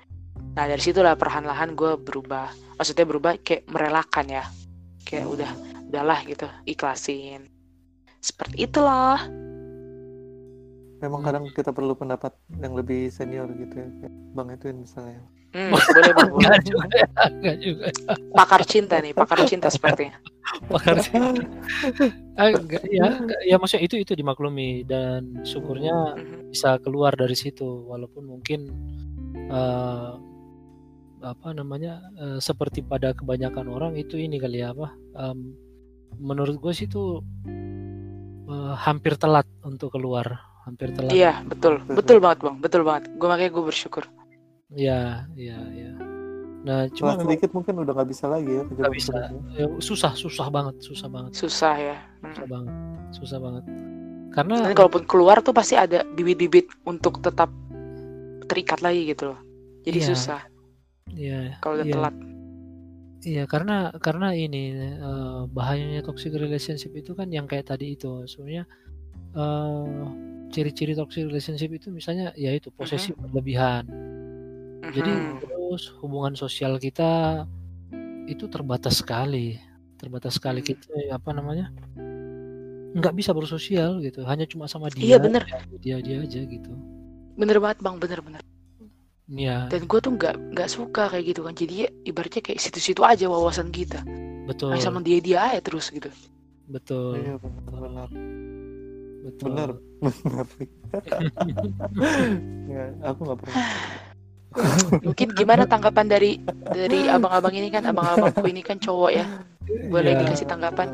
[0.57, 2.49] Nah dari situlah perlahan-lahan gue berubah.
[2.81, 4.43] Maksudnya berubah kayak merelakan ya.
[5.05, 5.51] Kayak udah
[5.93, 7.45] udahlah gitu ikhlasin.
[8.17, 9.21] Seperti itulah
[11.03, 11.27] Memang Hmm.
[11.27, 12.31] kadang kita perlu pendapat
[12.63, 13.87] yang lebih senior gitu ya.
[13.99, 15.19] Kayak Bang Edwin misalnya.
[15.53, 16.59] hmm, boleh bang boleh.
[16.65, 16.87] Juga,
[17.45, 17.85] ya, juga.
[18.33, 20.17] pakar cinta nih pakar cinta sepertinya
[20.65, 21.13] Pakar sih.
[22.33, 26.49] Ah, nggak, ya, ya maksudnya itu itu dimaklumi dan syukurnya Mhm.
[26.49, 28.65] bisa keluar dari situ walaupun mungkin
[29.53, 30.13] eh,
[31.21, 34.89] apa namanya eh, seperti pada kebanyakan orang itu ini kali ya apa
[35.21, 35.53] em,
[36.17, 37.21] menurut gue sih itu
[38.49, 41.11] eh, hampir telat untuk keluar hampir telat.
[41.11, 41.83] Iya betul.
[41.87, 42.55] Betul banget bang.
[42.59, 43.03] Betul banget.
[43.19, 44.03] Gue makanya gue bersyukur.
[44.73, 45.91] Ya ya ya
[46.63, 48.63] nah cuma Cuma sedikit mungkin udah nggak bisa lagi ya.
[48.63, 49.13] Nggak bisa.
[49.59, 49.67] ya.
[49.83, 51.31] susah susah banget susah banget.
[51.35, 51.97] Susah ya.
[52.23, 52.51] Susah Hmm.
[52.55, 52.73] banget
[53.11, 53.63] susah banget.
[54.33, 57.51] Karena nanti kalaupun keluar tuh pasti ada bibit-bibit untuk tetap
[58.47, 59.39] terikat lagi gitu loh.
[59.83, 60.07] Jadi Iya.
[60.15, 60.41] susah.
[61.11, 61.93] Ya kalau udah iya.
[61.93, 62.15] telat.
[63.23, 64.63] Iya karena karena ini
[64.99, 68.23] eh, bahayanya toxic relationship itu kan yang kayak tadi itu.
[68.23, 68.63] Sebenarnya
[69.33, 70.05] eh,
[70.49, 73.89] ciri-ciri toxic relationship itu misalnya ya itu posesif berlebihan.
[74.83, 77.43] Jadi terus hubungan sosial kita
[78.29, 79.57] itu terbatas sekali,
[79.97, 80.67] terbatas sekali Hmm.
[80.69, 81.73] kita apa namanya
[82.93, 85.43] nggak bisa bersosial gitu, hanya cuma sama Iya, dia, bener.
[85.81, 86.71] dia dia aja gitu.
[87.33, 88.41] bener banget bang bener bener.
[89.25, 89.65] Iya.
[89.73, 91.57] Dan gue tuh nggak nggak suka kayak gitu kan.
[91.57, 94.05] Jadi ya ibaratnya kayak situ-situ aja wawasan kita.
[94.45, 94.75] Betul.
[94.75, 96.11] Nah, sama dia dia aja terus gitu.
[96.69, 97.17] Betul.
[97.17, 98.13] Iya benar
[99.23, 99.45] betul.
[99.49, 99.69] benar
[100.03, 100.45] benar.
[102.67, 103.55] ya, aku nggak pernah.
[105.01, 106.31] mungkin gimana tanggapan dari
[106.69, 109.25] dari abang-abang ini kan abang-abangku ini kan cowok ya
[109.89, 110.19] boleh Iya.
[110.21, 110.87] dikasih tanggapan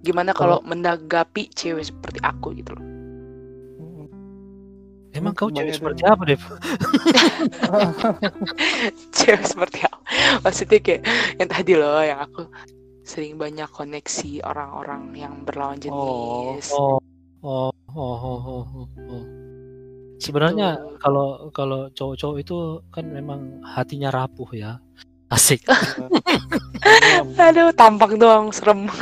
[0.00, 2.84] gimana kalau menanggapi cewek seperti aku gitu loh
[5.08, 6.38] Emang kau cewek seperti apa Dev?
[9.16, 9.98] cewek seperti apa
[10.42, 11.02] maksudnya kayak
[11.38, 12.46] yang tadi loh yang aku
[13.02, 16.98] sering banyak koneksi orang-orang yang berlawan Oh, jenis Oh, oh,
[17.42, 19.24] oh, oh, oh, oh, oh.
[20.18, 20.98] Sebenarnya Gitu.
[20.98, 24.82] kalau kalau cowok-cowok itu kan memang hatinya rapuh ya.
[25.34, 25.60] asik
[27.36, 28.88] Aduh, tampak doang serem.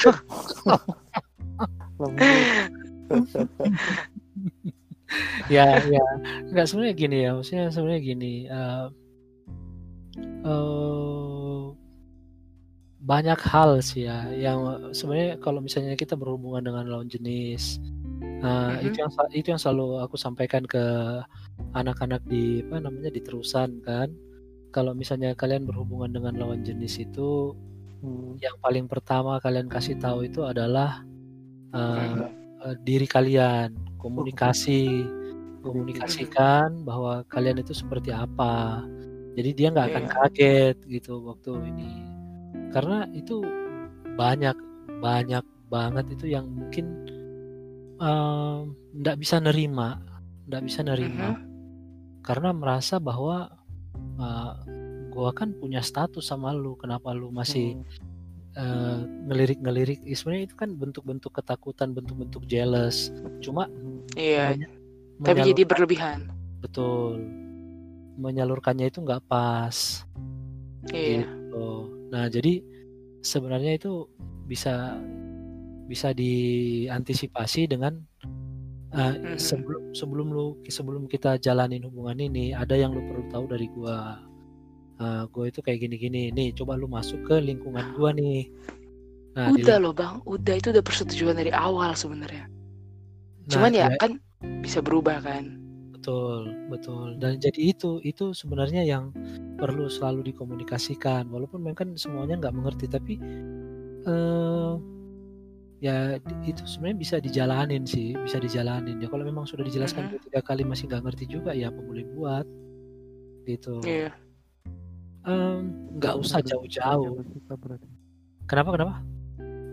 [5.46, 6.05] ya ya
[6.51, 8.87] nggak sebenarnya gini ya maksudnya sebenarnya gini eh,
[10.44, 11.62] eh,
[13.07, 17.79] banyak hal sih ya yang sebenarnya kalau misalnya kita berhubungan dengan lawan jenis
[18.42, 18.87] eh, Mhm.
[18.87, 20.83] itu yang itu yang selalu aku sampaikan ke
[21.72, 24.12] anak-anak di apa namanya di terusan kan
[24.70, 27.57] kalau misalnya kalian berhubungan dengan lawan jenis itu
[28.05, 31.01] Hmm, yang paling pertama kalian kasih tahu itu adalah
[31.72, 32.29] Mhm.
[32.66, 35.07] eh, diri kalian, komunikasi,
[35.62, 38.83] komunikasikan bahwa kalian itu seperti apa.
[39.37, 40.12] Jadi dia nggak akan Iya.
[40.12, 41.92] kaget gitu waktu ini,
[42.72, 43.44] karena itu
[44.16, 44.57] banyak
[44.99, 47.06] banyak banget itu yang mungkin
[48.92, 50.00] nggak bisa nerima,
[50.46, 51.42] nggak bisa nerima Mhm.
[52.20, 53.48] karena merasa bahwa
[54.16, 54.52] eh,
[55.11, 57.85] gua kan punya status sama lu, kenapa lu masih hmm,
[58.56, 63.68] eh, ngelirik-ngelirik Ya, sebenarnya itu kan bentuk-bentuk ketakutan bentuk-bentuk jealous cuma.
[64.12, 64.56] Iya,
[65.20, 66.28] tapi jadi berlebihan.
[66.61, 67.20] betul
[68.16, 70.04] menyalurkannya itu nggak pas
[70.88, 71.24] Iya.
[71.24, 71.68] gitu
[72.09, 72.64] nah jadi
[73.20, 74.09] sebenarnya itu
[74.44, 74.96] bisa
[75.87, 77.99] bisa diantisipasi dengan
[78.92, 79.37] eh, Mhm.
[79.38, 84.22] sebelum sebelum lu sebelum kita jalanin hubungan ini ada yang lu perlu tahu dari gua
[84.96, 88.49] Eh, gua itu kayak gini-gini nih coba lu masuk ke lingkungan gua nih
[89.37, 92.49] nah Udah loh bang, udah itu udah persetujuan dari awal sebenarnya.
[92.49, 94.16] Nah, Cuman ya iya, kan
[94.64, 95.61] bisa berubah kan.
[95.92, 97.20] betul, betul.
[97.20, 99.12] Dan jadi itu itu sebenarnya yang
[99.61, 101.29] perlu selalu dikomunikasikan.
[101.29, 103.20] Walaupun memang kan semuanya nggak mengerti, tapi
[104.09, 104.72] eh
[105.87, 105.96] ya
[106.42, 108.99] itu sebenarnya bisa dijalanin sih, bisa dijalanin.
[108.99, 110.11] Ya kalau memang sudah dijelaskan Mhm.
[110.11, 112.46] dua tiga kali masih nggak ngerti juga, ya apa boleh buat
[113.44, 113.79] gitu.
[113.83, 114.11] Iya.
[115.22, 115.59] Em,
[115.94, 117.07] nggak usah Berarti jauh-jauh.
[117.14, 117.88] ambil sikap berarti.
[118.46, 118.94] Kenapa kenapa?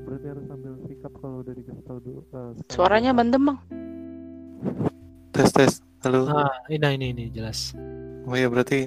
[0.03, 2.21] Berarti harus ambil sikap kalau udah dikasih tahu dulu.
[2.23, 2.69] eh, sekali.
[2.69, 3.59] Suaranya mendem bang.
[5.33, 5.73] tes tes.
[6.01, 6.29] Halo.
[6.29, 7.73] Ah, ini ini ini jelas.
[8.23, 8.85] Oh iya berarti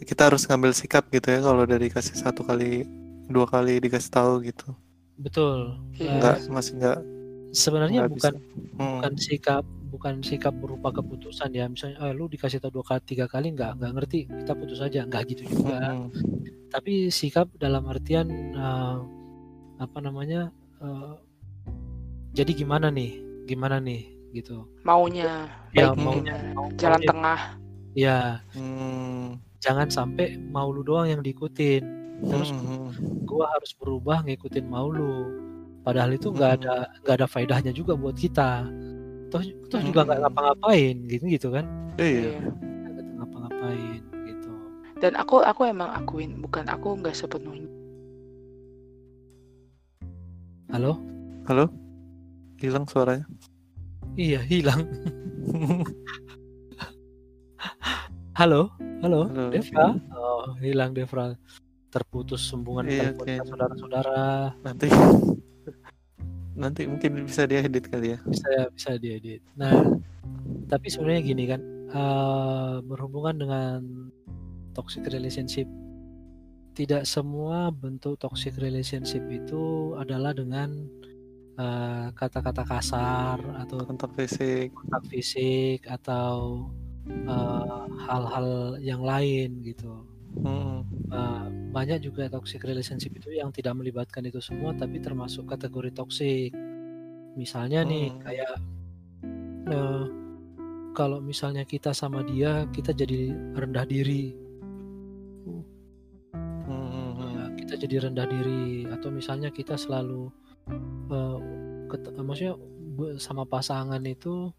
[0.00, 2.82] kita harus ngambil sikap gitu ya kalau udah dikasih satu kali
[3.28, 4.72] dua kali dikasih tahu gitu.
[5.20, 5.76] Betul.
[5.96, 6.98] Eh, Enggak masih enggak
[7.50, 8.74] sebenarnya enggak bukan bisa.
[8.74, 8.90] Hmm.
[8.96, 13.26] bukan sikap bukan sikap berupa keputusan ya misalnya eh, lu dikasih tahu dua kali tiga
[13.26, 16.08] kali nggak nggak ngerti kita putus aja nggak gitu juga Hmm.
[16.68, 18.96] tapi sikap dalam artian eh,
[19.78, 21.14] apa namanya eh,
[22.32, 26.14] jadi gimana nih gimana nih gitu Maunya, ya baik mau
[26.78, 27.40] Jalan maunya- tengah.
[27.92, 28.18] ya
[28.54, 29.42] Hmm.
[29.58, 31.82] jangan sampai mau lu doang yang diikutin
[32.22, 32.92] terus Hmm.
[33.24, 35.24] gua harus berubah ngikutin mau lu
[35.80, 38.68] padahal itu nggak ada nggak ada faedahnya juga buat kita
[39.28, 40.24] toh toh juga nggak Hmm.
[40.26, 41.64] ngapa-ngapain gitu gitu kan
[41.96, 42.36] Iya.
[42.36, 42.40] Iya.
[42.84, 44.50] nggak ngapa-ngapain gitu
[44.96, 47.68] Dan aku aku emang akuin, bukan aku nggak sepenuhnya.
[50.68, 51.00] halo
[51.44, 51.66] Halo.
[52.56, 53.24] Hilang suaranya.
[54.14, 54.84] iya hilang
[58.34, 58.68] halo
[59.00, 59.48] halo Halo.
[59.50, 61.32] Devra oh hilang Devra
[61.90, 63.42] terputus sambungan Iya, kayaknya.
[63.44, 64.22] saudara-saudara
[64.62, 64.86] Nanti
[66.52, 68.18] nanti mungkin bisa diedit kali ya.
[68.26, 69.72] bisa bisa diedit nah
[70.68, 73.78] tapi sebenarnya gini kan eh, berhubungan dengan
[74.72, 75.64] toxic relationship
[76.70, 80.70] tidak semua bentuk toxic relationship itu adalah dengan
[81.56, 84.70] eh, kata-kata kasar atau Kontak fisik.
[84.74, 86.66] kontak fisik atau
[87.08, 88.48] eh, hal-hal
[88.78, 90.04] yang lain gitu.
[90.30, 90.86] Hmm.
[91.10, 96.54] Eh, banyak juga toxic relationship itu yang tidak melibatkan itu semua tapi termasuk kategori toxic.
[97.34, 98.20] Misalnya nih Hmm.
[98.22, 98.54] kayak
[99.70, 100.04] eh,
[100.94, 104.34] kalau misalnya kita sama dia kita jadi rendah diri,
[106.66, 107.18] Hmm.
[107.34, 110.30] Ya, kita jadi rendah diri atau misalnya kita selalu
[111.10, 111.38] eh,
[111.90, 112.54] ket- maksudnya
[113.18, 114.54] sama pasangan itu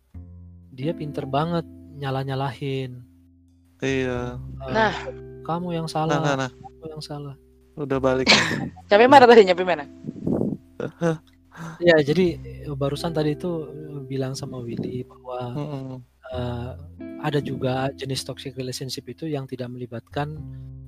[0.71, 1.63] dia pinter banget
[1.95, 3.03] nyalah-nyalahin.
[3.79, 4.35] Iya.
[4.59, 4.95] Nah.
[5.41, 6.49] Kamu yang Nah, salah, nah, nah.
[6.49, 7.35] kamu yang salah.
[7.73, 8.27] Udah balik.
[8.89, 9.41] Nyampe mana tadi?
[9.43, 9.85] Nyampe mana?
[11.77, 15.95] Ya, jadi eh, barusan tadi itu eh, bilang sama Willy bahwa Hmm.
[16.31, 16.71] eh,
[17.21, 20.39] ada juga jenis toxic relationship itu yang tidak melibatkan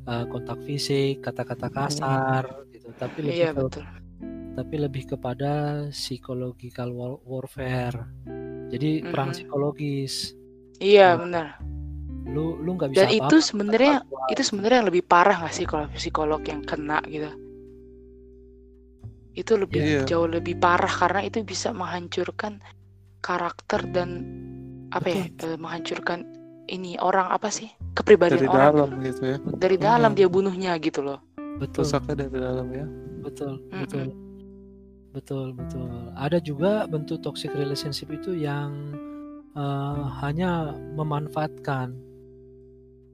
[0.04, 3.86] eh, kontak fisik, kata-kata kasar gitu, tapi lebih Iya ke- betul.
[4.54, 5.52] tapi lebih kepada
[5.90, 8.08] psychological war- warfare.
[8.68, 9.36] Jadi perang Mhm.
[9.36, 10.34] psikologis.
[10.78, 11.48] Iya Nah, benar.
[12.24, 14.26] Lu lu nggak bisa Dan itu apa-apa sebenarnya tanpa gua.
[14.32, 17.32] itu sebenarnya yang lebih parah nggak sih kalau psikolog yang kena gitu?
[19.34, 20.02] Itu lebih Iya.
[20.06, 22.62] jauh lebih parah karena itu bisa menghancurkan
[23.20, 24.10] karakter dan
[24.90, 25.24] apa ya?
[25.26, 26.22] eh, menghancurkan
[26.68, 27.68] ini orang apa sih?
[27.94, 29.04] Kepribadian Dari orang dalam gitu.
[29.04, 29.38] gitu ya.
[29.58, 30.18] Dari dalam Hmm.
[30.18, 31.20] dia bunuhnya gitu loh.
[31.54, 32.86] betul rusaknya dari dalam ya
[33.22, 33.86] betul Mm-mm.
[33.86, 34.06] betul
[35.14, 35.86] betul betul
[36.18, 38.74] ada juga bentuk toxic relationship itu yang
[39.54, 41.94] eh, hanya memanfaatkan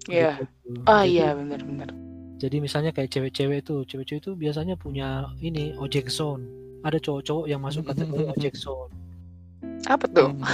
[0.08, 0.38] Iya.
[0.38, 0.80] gitu.
[0.86, 1.90] Ah Jadi- iya benar-benar.
[2.38, 5.08] jadi misalnya kayak cewek-cewek itu cewek-cewek itu biasanya punya
[5.40, 6.48] ini ojek zone
[6.82, 8.88] ada cowok-cowok yang masuk kategori ojek zone
[9.84, 10.32] Apa tuh?
[10.32, 10.48] Hmm.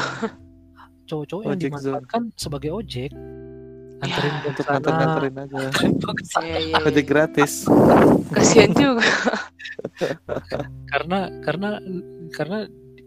[1.06, 1.78] cowok-cowok yang Ojek zone.
[1.78, 3.14] dimanfaatkan sebagai ojek
[3.96, 5.34] anterin Ya, untuk aja anterin.
[6.42, 6.76] Iya iya.
[6.82, 7.12] ojek iya.
[7.14, 7.54] gratis
[8.28, 9.06] Kasihan juga.
[10.92, 11.70] karena karena
[12.32, 12.58] karena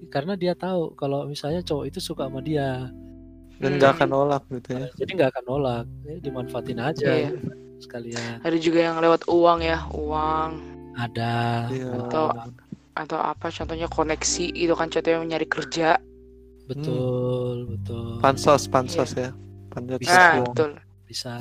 [0.08, 2.88] karena dia tahu kalau misalnya cowok itu suka sama dia
[3.58, 3.76] dan Hmm.
[3.76, 7.30] nggak akan nolak gitu ya jadi nggak akan nolak Ya, dimanfaatin aja Iya.
[7.78, 10.50] sekalian Ada juga yang lewat uang ya, uang
[10.94, 11.90] ada Iya.
[12.00, 12.32] Atau-
[12.94, 15.98] atau apa contohnya koneksi itu kan contohnya nyari kerja.
[16.66, 19.32] betul betul pansos pansos ya
[19.68, 20.12] panjat Bisa.
[20.12, 20.70] Nah, betul.
[21.02, 21.32] bisa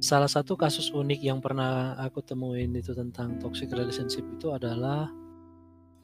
[0.00, 5.06] salah satu kasus unik yang pernah aku temuin itu tentang toxic relationship itu adalah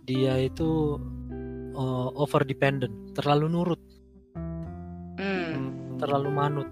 [0.00, 1.00] dia itu
[1.72, 3.80] uh, over dependent terlalu nurut
[5.18, 5.98] Hmm.
[5.98, 6.68] terlalu manut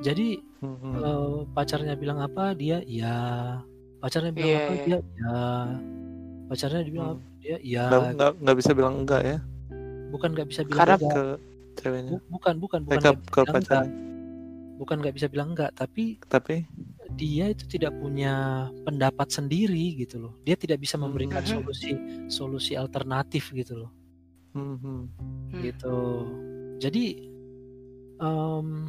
[0.00, 0.92] jadi Hmm.
[0.92, 3.16] eh, pacarnya bilang apa dia iya
[3.98, 4.84] pacarnya bilang Iya, apa iya.
[4.84, 5.38] dia iya
[6.46, 7.16] pacarnya dibilang Hmm.
[7.16, 9.38] apa dia iya nggak nggak bisa bilang enggak ya
[10.10, 11.24] bukan nggak bisa bilang Karena enggak ke
[11.80, 13.92] ceweknya bukan bukan bukan ke, nggak ke bisa bilang enggak pacarnya
[14.76, 16.54] bukan nggak bisa bilang enggak tapi tapi
[17.10, 18.34] dia itu tidak punya
[18.84, 21.50] pendapat sendiri gitu loh dia tidak bisa memberikan Mhm.
[21.56, 21.90] solusi
[22.28, 23.90] solusi alternatif gitu loh
[24.52, 25.02] hmm, hmm.
[25.50, 25.60] Hmm.
[25.60, 25.96] gitu
[26.80, 27.04] jadi
[28.18, 28.88] em,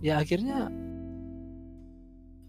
[0.00, 0.72] ya akhirnya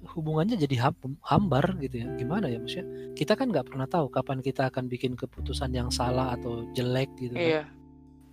[0.08, 4.40] hubungannya jadi ham- hambar gitu ya gimana ya maksudnya kita kan nggak pernah tahu kapan
[4.40, 7.44] kita akan bikin keputusan yang salah atau jelek gitu kan.
[7.44, 7.64] Iya.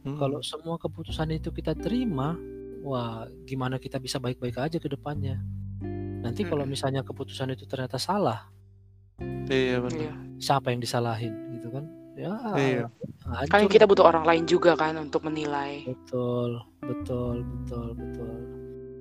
[0.04, 0.20] Hmm.
[0.20, 2.36] kalau semua keputusan itu kita terima
[2.84, 5.40] wah gimana kita bisa baik-baik aja ke depannya
[6.20, 6.76] nanti kalau Mm-mm.
[6.76, 8.48] misalnya keputusan itu ternyata salah
[9.48, 10.14] iya benar Iya.
[10.36, 12.86] siapa yang disalahin gitu kan ya Iya.
[13.26, 15.82] hancur Kan kita butuh orang lain juga kan untuk menilai.
[15.84, 18.34] betul betul betul betul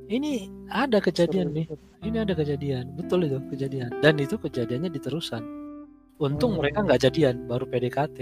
[0.07, 1.67] ini ada kejadian nih
[2.01, 5.43] ini ada kejadian betul itu kejadian dan itu kejadiannya diterusan
[6.17, 6.59] untung Hmm.
[6.61, 8.17] mereka nggak jadian baru PDKT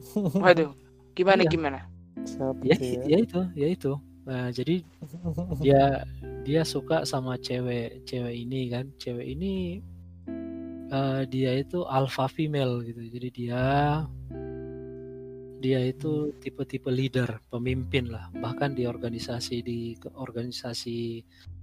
[0.42, 0.72] Waduh.
[1.12, 1.50] Gimana Iya.
[1.50, 1.80] gimana?
[2.22, 4.84] siapa ya, ya ya itu ya itu Nah, jadi
[5.64, 6.04] dia
[6.44, 9.80] dia suka sama cewek cewek ini kan cewek ini
[10.90, 13.00] eh, dia itu alpha female gitu.
[13.00, 13.62] Jadi dia
[15.60, 18.32] dia itu tipe-tipe leader pemimpin lah.
[18.32, 19.78] Bahkan di organisasi di
[20.16, 20.98] organisasi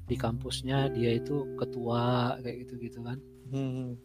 [0.08, 3.18] di kampusnya dia itu ketua kayak gitu gitu kan.
[3.48, 3.96] Hmm.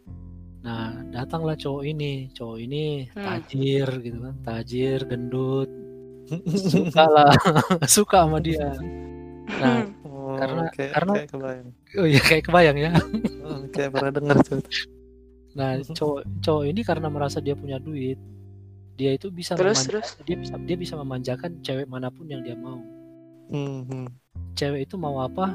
[0.62, 2.30] nah datanglah cowok ini.
[2.32, 3.20] Cowok ini Hmm.
[3.20, 4.35] tajir gitu kan.
[4.42, 5.68] Tajir gendut
[6.72, 7.35] suka lah.
[7.90, 8.72] Suka sama dia.
[9.61, 9.87] Nah
[10.22, 11.68] Oh, Karena- kayak, karena- kayak kebayang.
[11.98, 12.90] Oh ya kayak kebayang ya.
[13.42, 14.62] Oh, kayak pernah dengar tuh
[15.52, 18.16] Nah, cowok cowok ini karena merasa dia punya duit,
[18.96, 20.08] dia itu bisa Terus, memanja- terus?
[20.24, 22.80] dia bisa dia bisa memanjakan cewek mana pun yang dia mau.
[23.52, 24.06] Hmm, hmm.
[24.56, 25.52] Cewek itu mau apa,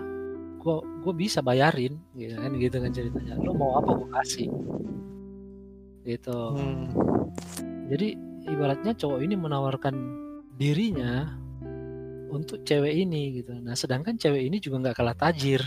[0.62, 3.34] gua gua bisa bayarin, gitu kan gitu kan ceritanya.
[3.42, 4.50] Lo mau apa gua kasih.
[6.06, 6.40] Gitu.
[6.56, 6.88] Hmm.
[7.92, 8.08] Jadi
[8.48, 9.96] ibaratnya cowok ini menawarkan
[10.56, 11.36] dirinya
[12.28, 13.56] untuk cewek ini gitu.
[13.60, 15.62] Nah, sedangkan cewek ini juga nggak kalah tajir.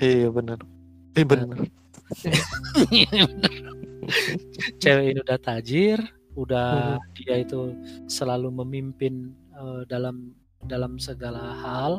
[0.00, 0.58] iya benar
[1.18, 1.58] eh benar
[4.78, 5.98] cewek ini udah tajir,
[6.34, 7.74] udah dia itu
[8.06, 11.94] selalu memimpin eh, dalam dalam segala hal.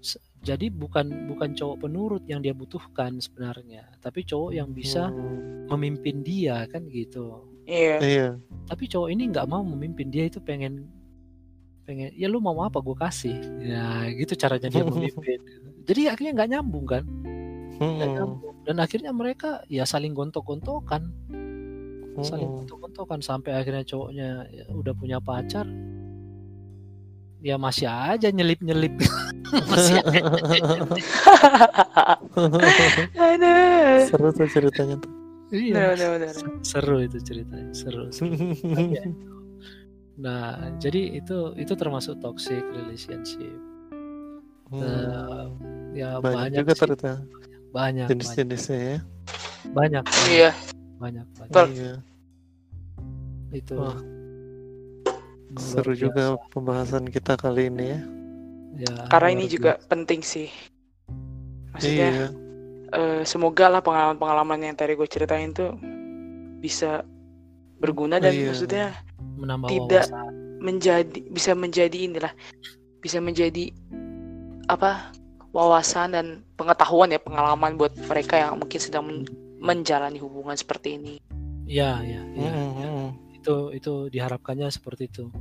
[0.00, 5.64] Se- jadi bukan bukan cowok penurut yang dia butuhkan sebenarnya, tapi cowok yang bisa Hmm.
[5.70, 7.48] memimpin dia kan gitu.
[7.64, 7.96] Iya.
[8.00, 8.28] iya
[8.68, 10.84] Tapi cowok ini nggak mau memimpin dia itu pengen
[11.84, 15.40] pengen ya lu mau apa gue kasih ya gitu caranya dia memimpin
[15.84, 17.04] jadi akhirnya nggak nyambung kan
[17.74, 18.38] Hmm.
[18.62, 21.10] dan akhirnya mereka ya saling gontok-gontokan
[22.22, 22.56] saling Hmm.
[22.62, 25.64] gontok-gontokan sampai akhirnya cowoknya ya, udah punya pacar
[27.40, 28.92] ya masih aja nyelip-nyelip
[29.70, 30.20] masih aja.
[33.18, 33.98] Aduh.
[34.08, 35.10] seru tuh ceritanya tuh
[35.52, 35.94] iya
[36.62, 38.32] seru itu ceritanya seru, seru.
[38.32, 39.04] Iya.
[40.16, 43.54] nah jadi itu itu termasuk toxic relationship
[44.64, 45.60] Hmm.
[45.92, 46.80] ya banyak, banyak, juga sih.
[46.82, 47.12] ternyata
[47.74, 48.98] banyak banyak jenis-jenisnya ya
[49.66, 50.50] banyak Iya.
[50.96, 51.66] banyak, banyak.
[51.68, 51.92] Iya
[53.52, 53.98] itu Wah,
[55.56, 56.00] seru biasa.
[56.00, 58.00] juga pembahasan kita kali ini ya
[58.76, 59.54] ya, Karena ini biasa.
[59.54, 60.48] juga penting sih.
[61.70, 62.26] Maksudnya iya
[62.90, 65.74] eh, semoga lah pengalaman-pengalaman yang tadi gue ceritain tuh
[66.58, 67.02] bisa
[67.76, 68.46] berguna dan Iya.
[68.48, 68.86] maksudnya
[69.36, 72.32] menambah tidak- wawasan menjadi bisa menjadi inilah
[72.98, 73.70] bisa menjadi
[74.64, 75.10] apa
[75.54, 76.26] wawasan dan
[76.58, 79.30] pengetahuan ya pengalaman buat mereka yang mungkin sedang men-
[79.62, 81.14] menjalani hubungan seperti ini.
[81.64, 83.16] ya ya ya Mm-mm.
[83.32, 85.32] itu itu diharapkannya seperti itu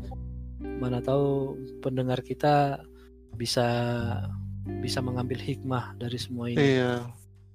[0.79, 2.79] mana tahu pendengar kita
[3.35, 3.67] bisa
[4.79, 7.03] bisa mengambil hikmah dari semua ini Iya.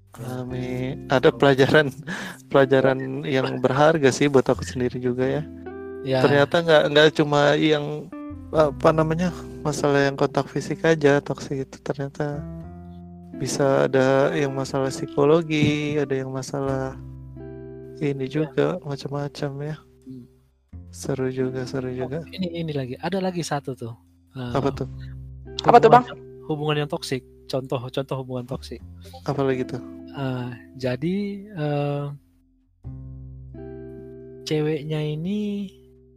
[0.08, 1.88] Kami ada pelajaran
[2.50, 5.42] pelajaran yang berharga sih buat aku sendiri juga ya.
[6.02, 8.08] ya Ternyata nggak nggak cuma yang
[8.48, 9.28] apa namanya
[9.60, 12.40] masalah yang kontak fisik aja toksik itu ternyata
[13.38, 16.98] bisa ada yang masalah psikologi, ada yang masalah
[18.02, 19.76] ini juga macam-macam ya.
[20.08, 20.24] Hmm.
[20.90, 22.24] Seru juga, seru juga.
[22.32, 23.94] ini ini lagi ada lagi satu tuh
[24.36, 24.88] Eh, Apa tuh?
[25.64, 26.04] Apa tuh, Bang?
[26.48, 28.80] hubungan- yang toksik contoh contoh hubungan toksik
[29.24, 29.80] Apa lagi tuh?
[30.12, 31.16] Eh, jadi
[31.48, 32.04] eh,
[34.44, 35.68] ceweknya ini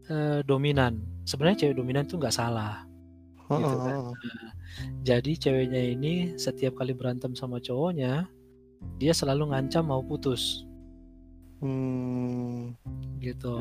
[0.07, 2.85] eh, dominan sebenarnya cewek dominan itu nggak salah
[3.51, 3.97] Gitu kan.
[3.99, 4.15] oh.
[5.03, 8.31] Jadi ceweknya ini setiap kali berantem sama cowoknya,
[8.95, 10.63] dia selalu ngancam mau putus
[11.59, 12.73] Hmm.
[13.19, 13.53] gitu.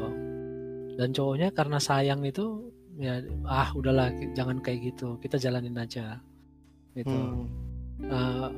[0.94, 6.22] Dan cowoknya karena sayang itu ya ah udahlah jangan kayak gitu, kita jalanin aja
[6.94, 7.10] gitu.
[7.10, 7.44] Hmm.
[8.00, 8.48] Eh,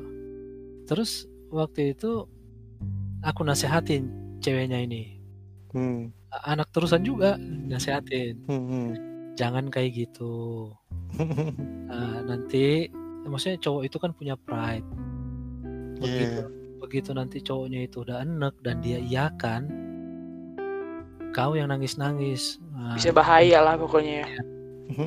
[0.85, 2.29] terus waktu itu
[3.25, 4.07] aku nasehatin
[4.39, 5.17] ceweknya ini,
[5.73, 6.13] Hmm.
[6.45, 8.93] Anak terusan juga nasehatin, Hmm.
[9.37, 10.73] jangan kayak gitu.
[11.89, 12.89] Nah, nanti
[13.23, 14.87] maksudnya cowok itu kan punya pride.
[16.01, 16.47] Begitu Iya.
[16.83, 19.71] begitu nanti cowoknya itu udah enek dan dia iyakan,
[21.31, 22.59] kau yang nangis-nangis.
[22.75, 24.29] Nah, Bisa bahaya lah pokoknya ya.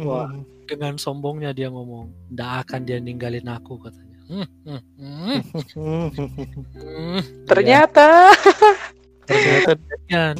[0.01, 0.31] Wah.
[0.65, 4.17] dengan sombongnya dia ngomong, ndak akan dia ninggalin aku katanya.
[4.25, 5.37] Hmm, hmm, hmm,
[6.73, 7.19] hmm.
[7.45, 8.33] Ternyata
[9.29, 10.33] Ternyata kejadian,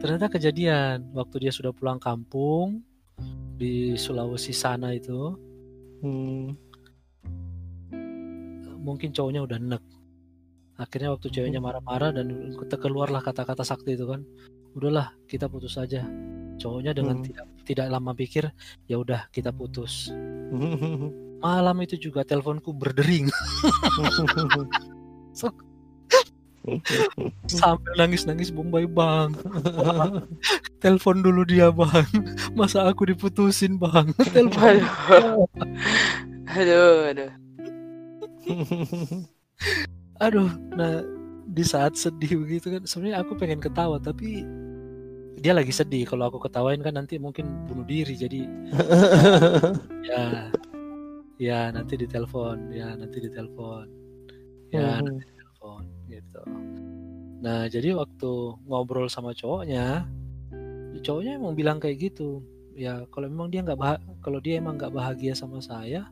[0.00, 2.80] ternyata kejadian waktu dia sudah pulang kampung
[3.60, 5.36] di Sulawesi sana itu,
[6.00, 6.48] hmm.
[8.80, 9.84] mungkin cowoknya udah enek.
[10.80, 14.24] Akhirnya waktu ceweknya marah-marah dan keluarlah kata-kata sakti itu kan,
[14.72, 16.08] udahlah kita putus aja.
[16.56, 17.26] Cowoknya dengan Hmm.
[17.28, 18.48] tidak tidak lama pikir,
[18.88, 20.08] ya udah kita putus.
[21.40, 23.32] Malam itu juga teleponku berdering
[27.60, 29.32] sambil nangis-nangis Bombay bang.
[30.82, 32.06] Telepon dulu dia bang.
[32.52, 34.12] Masa aku diputusin bang?
[34.34, 34.84] Telepon.
[36.50, 37.06] aduh.
[37.06, 37.30] aduh,
[40.20, 40.50] aduh.
[40.76, 41.02] Nah
[41.50, 44.44] di saat sedih begitu kan, sebenarnya aku pengen ketawa tapi
[45.40, 46.04] dia lagi sedih.
[46.04, 48.14] Kalau aku ketawain kan nanti mungkin bunuh diri.
[48.14, 48.44] Jadi
[50.04, 50.52] ya,
[51.40, 53.86] ya nanti ditelepon, ya nanti ditelepon,
[54.70, 55.99] ya nanti ditelepon
[56.30, 56.42] gitu.
[57.42, 58.30] Nah jadi waktu
[58.70, 60.06] ngobrol sama cowoknya,
[61.02, 62.46] cowoknya emang bilang kayak gitu.
[62.78, 66.06] Ya kalau memang dia nggak bah, kalau dia emang nggak bahagia sama saya,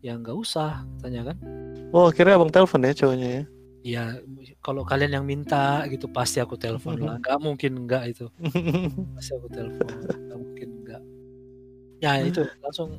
[0.00, 1.36] ya nggak usah, katanya kan.
[1.92, 3.44] Oh, akhirnya abang telepon ya cowoknya ya.
[3.82, 4.04] Ya
[4.62, 7.18] kalau kalian yang minta gitu pasti aku telepon lah.
[7.22, 8.26] Nggak mungkin nggak itu.
[9.18, 9.90] Pasti aku telepon.
[10.06, 11.02] Nggak mungkin nggak.
[11.98, 12.98] Ya itu langsung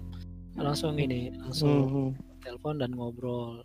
[0.60, 2.12] langsung ini langsung Hmm.
[2.44, 3.64] telepon dan ngobrol.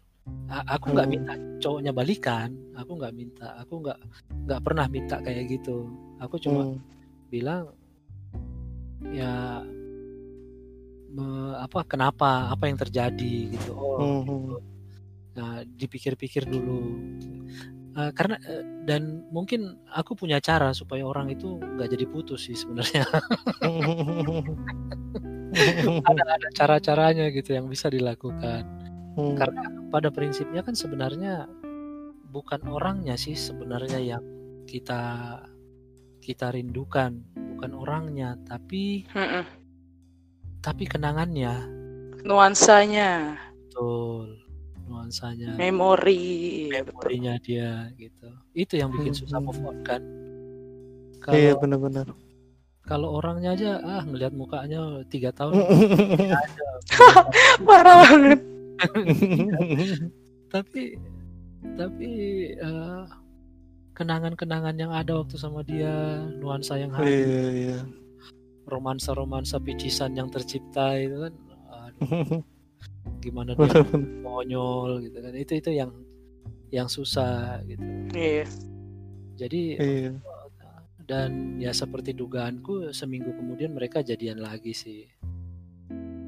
[0.49, 1.13] Aku nggak Hmm.
[1.13, 2.57] minta cowoknya balikan.
[2.75, 3.53] Aku nggak minta.
[3.61, 3.99] Aku nggak
[4.49, 5.93] nggak pernah minta kayak gitu.
[6.19, 6.81] Aku cuma Hmm.
[7.29, 7.77] bilang
[9.13, 9.61] ya
[11.09, 13.73] me- apa kenapa apa yang terjadi gitu.
[13.77, 14.25] Oh Hmm.
[14.25, 14.57] gitu.
[15.39, 16.99] Nah, dipikir-pikir dulu.
[17.99, 22.57] Eh, karena eh, dan mungkin aku punya cara supaya orang itu nggak jadi putus sih
[22.57, 23.05] sebenarnya.
[26.09, 28.65] ada ada cara-caranya gitu yang bisa dilakukan.
[29.19, 29.35] Hmm.
[29.35, 31.51] Karena pada prinsipnya kan sebenarnya
[32.31, 34.23] bukan orangnya sih sebenarnya yang
[34.71, 35.35] kita
[36.23, 37.25] kita rindukan,
[37.57, 39.43] bukan orangnya, tapi Mm-mm.
[40.63, 41.67] tapi kenangannya.
[42.23, 43.35] Nuansanya,
[43.67, 44.45] Betul.
[44.87, 45.57] Nuansanya.
[45.57, 47.01] memori, ya, betul.
[47.01, 48.29] memorinya dia gitu.
[48.53, 50.05] Itu yang bikin susah move on kan.
[51.29, 52.07] Iya Kalau benar-benar.
[52.85, 55.61] kalau orangnya aja ah ngelihat mukanya tiga tahun
[57.69, 58.41] Parah banget.
[60.55, 60.97] tapi
[61.75, 62.09] tapi
[62.55, 63.03] eh,
[63.93, 67.79] kenangan-kenangan yang ada waktu sama dia nuansa yang hadir Iya iya.
[68.65, 71.35] romansa-romansa picisan yang tercipta itu kan
[71.69, 72.43] aduh,
[73.25, 73.83] gimana dia
[74.23, 75.91] konyol gitu kan itu itu yang
[76.71, 77.83] yang susah gitu
[78.15, 78.47] Iya.
[79.35, 80.13] jadi Iya.
[81.09, 85.09] dan ya seperti dugaanku seminggu kemudian mereka jadian lagi sih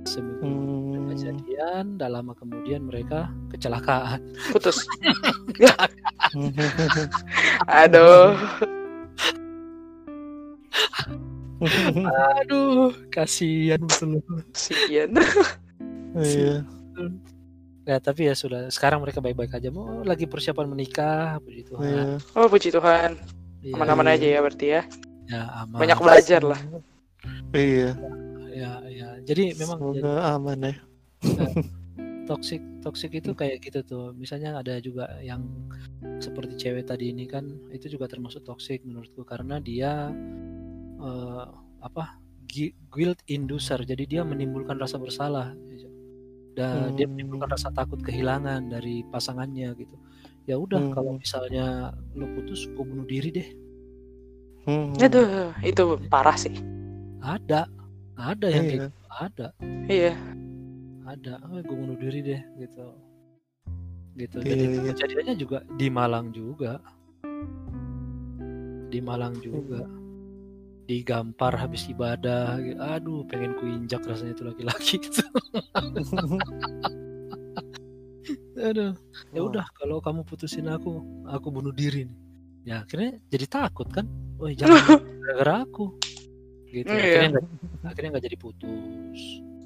[0.02, 0.79] seminggu Hmm.
[1.14, 4.20] Jadian dah lama kemudian mereka kecelakaan
[4.52, 4.84] Putus.
[7.82, 8.36] Aduh.
[12.40, 15.12] aduh kasihan betul Sian.
[16.16, 16.64] Iya.
[17.84, 18.70] Ya, tapi ya sudah.
[18.70, 19.68] Sekarang mereka baik-baik aja.
[19.72, 21.84] Mau lagi persiapan menikah, puji Tuhan.
[21.84, 22.04] Iya.
[22.38, 23.18] Oh puji Tuhan.
[23.60, 24.82] Iya, Aman-aman aja ya berarti ya.
[25.28, 25.78] ya, aman.
[25.84, 26.60] Banyak belajar lah.
[27.52, 27.92] Iya.
[28.50, 29.08] Ya, ya.
[29.24, 30.74] Jadi memang jadi Semoga aman ya.
[32.30, 34.06] toxic toxic itu kayak gitu tuh.
[34.14, 35.42] Misalnya ada juga yang
[36.20, 40.12] seperti cewek tadi ini kan itu juga termasuk toxic menurutku karena dia
[41.00, 41.44] eh,
[41.80, 42.16] apa
[42.46, 43.80] gui- guilt inducer.
[43.80, 45.52] Jadi dia menimbulkan rasa bersalah
[46.50, 47.14] dan dia Hmm.
[47.14, 49.96] menimbulkan rasa takut kehilangan dari pasangannya gitu.
[50.44, 50.92] Ya udah Hmm.
[50.92, 53.48] kalau misalnya lo putus, gue bunuh diri deh.
[54.66, 54.92] Hmm.
[54.98, 56.52] Aduh, itu parah sih.
[57.22, 57.64] Ada,
[58.18, 58.76] ada yang kayak Iya.
[58.76, 58.88] gitu.
[59.08, 59.46] ada.
[59.86, 60.14] Iya.
[61.10, 61.34] Ada.
[61.46, 62.86] Oh, gue bunuh diri deh gitu.
[64.14, 64.36] Gitu.
[64.42, 64.90] Dan Iya, itu iya.
[64.92, 66.72] kejadiannya juga di Malang juga.
[68.90, 69.86] Di Malang juga.
[70.84, 72.58] Digampar habis ibadah.
[72.58, 72.74] Gitu.
[72.76, 74.98] aduh pengen kuinjak rasanya itu laki-laki.
[74.98, 75.22] Itu
[78.60, 78.92] aduh
[79.32, 82.18] ya udah kalau kamu putusin aku aku bunuh diri nih.
[82.68, 84.04] Ya akhirnya jadi takut kan?
[84.36, 84.76] Oh jangan
[85.24, 85.94] gara-gara aku.
[86.68, 86.98] Gitu Iya.
[87.00, 87.46] akhirnya nggak
[87.88, 89.20] akhirnya nggak jadi putus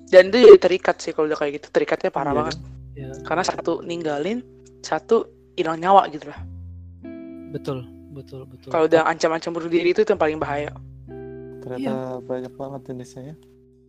[0.06, 1.68] Dan itu jadi terikat sih kalau udah kayak gitu.
[1.70, 2.38] Terikatnya parah Iya.
[2.38, 2.56] banget.
[2.94, 4.38] ya Karena satu ninggalin,
[4.80, 6.40] satu hilang nyawa gitu lah.
[7.50, 10.74] betul betul betul Kalau udah ancam-ancam bunuh diri itu, itu yang paling bahaya.
[11.62, 13.36] Ternyata banyak banget jenisnya ya.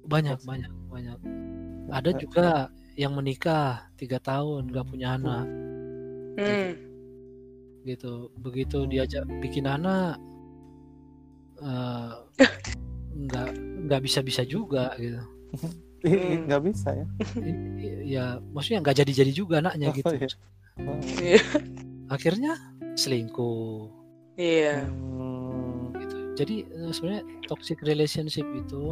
[0.05, 1.17] banyak banyak banyak
[1.89, 5.45] ada juga yang menikah tiga tahun nggak punya anak
[6.35, 6.71] Hmm.
[7.83, 10.21] gitu begitu diajak bikin anak
[11.57, 12.11] eh,
[13.25, 13.49] nggak
[13.85, 15.21] nggak bisa bisa juga gitu
[16.05, 16.45] Hmm.
[16.45, 17.05] nggak bisa ya.
[18.05, 20.29] Ya maksudnya nggak jadi jadi juga anaknya Oh, gitu iya.
[20.77, 20.99] Oh.
[22.07, 22.53] Akhirnya
[22.93, 23.89] selingkuh
[24.37, 24.85] Iya.
[24.85, 25.89] Hmm.
[25.97, 28.83] gitu jadi eh, sebenarnya toxic relationship itu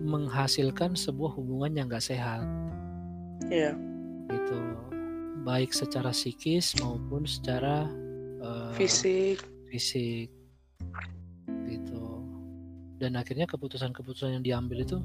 [0.00, 2.44] menghasilkan sebuah hubungan yang nggak sehat
[3.46, 3.76] Iya.
[4.30, 4.56] gitu
[5.42, 7.84] baik secara psikis maupun secara
[8.40, 9.44] eh, Fisik.
[9.68, 10.32] fisik
[11.66, 12.04] gitu
[12.96, 14.98] dan akhirnya keputusan-keputusan yang diambil itu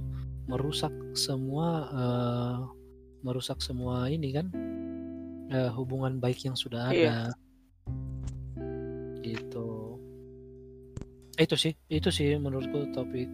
[0.49, 2.57] merusak semua eh,
[3.21, 4.47] merusak semua ini kan
[5.53, 6.97] eh, hubungan baik yang sudah ada.
[6.97, 7.17] Iya.
[9.21, 10.01] gitu.
[11.37, 13.29] Eh, itu sih itu sih menurutku topik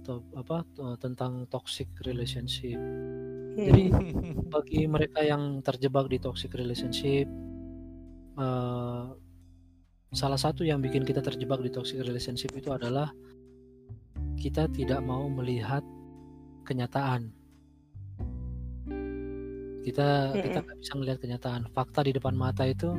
[0.00, 0.64] top, apa
[0.96, 2.80] tentang toxic relationship.
[3.56, 3.92] Jadi
[4.54, 7.28] bagi mereka yang terjebak di toxic relationship
[8.40, 9.04] eh,
[10.16, 13.12] salah satu yang bikin kita terjebak di toxic relationship itu adalah
[14.40, 15.82] kita tidak mau melihat
[16.66, 17.30] kenyataan.
[19.80, 21.70] Kita kita nggak bisa melihat kenyataan.
[21.70, 22.90] Fakta di depan mata itu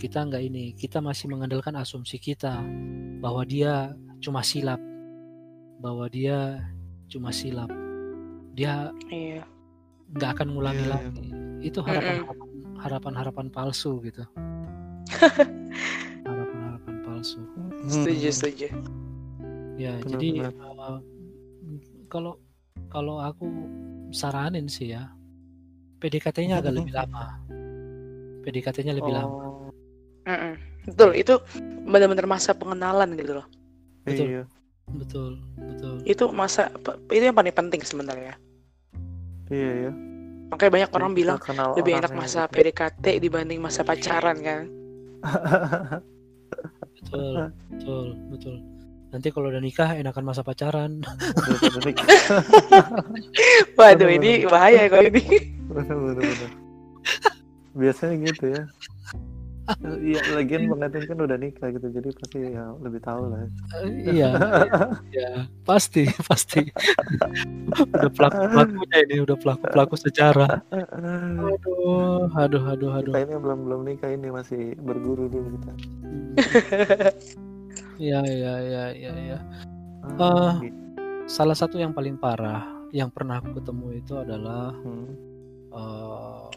[0.00, 0.72] kita nggak ini.
[0.72, 2.64] Kita masih mengandalkan asumsi kita
[3.20, 4.80] bahwa dia cuma silap.
[5.78, 6.64] Bahwa dia
[7.06, 7.68] cuma silap.
[8.56, 9.44] Dia Iya.
[10.08, 10.92] nggak akan ngulangi Iya.
[10.96, 11.28] lagi.
[11.58, 12.22] itu harapan
[12.78, 14.22] harapan harapan palsu gitu.
[16.22, 17.42] Harapan harapan palsu.
[17.90, 18.68] Setuju, setuju.
[19.74, 20.54] ya Benar, jadi benar.
[20.78, 20.98] uh,
[22.06, 22.38] kalau
[22.88, 23.44] kalau aku
[24.10, 25.12] saranin sih ya
[26.00, 27.36] PDKT-nya agak lebih lama
[28.44, 29.70] PDKT-nya lebih lama Oh,
[30.28, 30.54] Mm-mm.
[30.88, 31.34] Betul, itu
[31.88, 33.46] benar-benar masa pengenalan gitu loh.
[34.04, 34.26] Betul.
[34.28, 34.42] Iya.
[34.88, 36.72] betul betul Itu masa
[37.12, 38.40] itu yang paling penting sebenarnya.
[39.52, 39.92] Iya ya.
[40.48, 42.56] Makanya banyak orang Jadi bilang kenal lebih enak masa gitu.
[42.56, 44.64] PDKT dibanding masa pacaran kan.
[46.96, 48.54] betul betul betul
[49.08, 51.00] nanti kalau udah nikah enakan masa pacaran.
[53.78, 55.24] Waduh, ini bahaya kalau ini.
[57.72, 58.62] Biasanya gitu ya.
[59.84, 63.44] Iya, lagian Edwin kan udah nikah gitu, jadi pasti ya lebih tahu lah.
[63.84, 64.32] Eh, iya
[65.12, 66.72] iya pasti pasti
[67.92, 73.58] udah pelaku pelakunya ini udah pelaku pelaku sejarah aduh aduh aduh aduh Kita ini belum
[73.68, 75.72] belum nikah ini masih berguru dulu kita.
[77.98, 79.38] Iya iya iya iya iya.
[80.18, 80.52] Eh,
[81.28, 85.10] Salah satu yang paling parah yang pernah aku ketemu itu adalah hmm.
[85.76, 86.48] eh,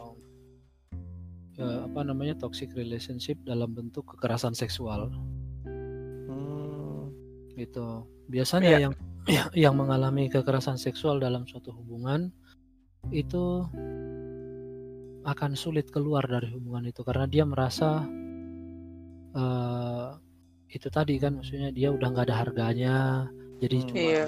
[1.60, 5.12] eh, apa namanya toxic relationship dalam bentuk kekerasan seksual
[6.24, 7.12] Hmm.
[7.58, 8.06] gitu.
[8.32, 8.80] Biasanya Iya.
[8.88, 8.94] yang
[9.68, 12.32] yang mengalami kekerasan seksual dalam suatu hubungan
[13.12, 13.66] itu
[15.22, 18.08] akan sulit keluar dari hubungan itu karena dia merasa
[19.36, 20.08] eh,
[20.72, 22.96] itu tadi kan maksudnya dia udah nggak ada harganya
[23.60, 23.86] jadi Hmm.
[23.88, 24.26] cuma Iya.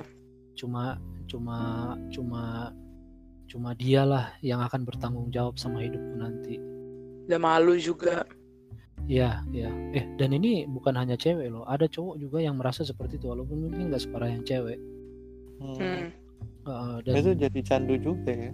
[0.54, 0.82] cuma
[1.24, 1.58] cuma
[2.12, 2.42] cuma
[3.44, 6.60] cuma dialah yang akan bertanggung jawab sama hidupku nanti
[7.24, 8.24] Udah malu juga.
[9.04, 13.16] ya ya eh dan ini bukan hanya cewek loh ada cowok juga yang merasa seperti
[13.16, 14.78] itu walaupun mungkin nggak separah yang cewek
[15.54, 15.76] Hmm.
[15.76, 16.06] Hmm.
[16.64, 18.52] Eh, dan Itu jadi candu juga ya.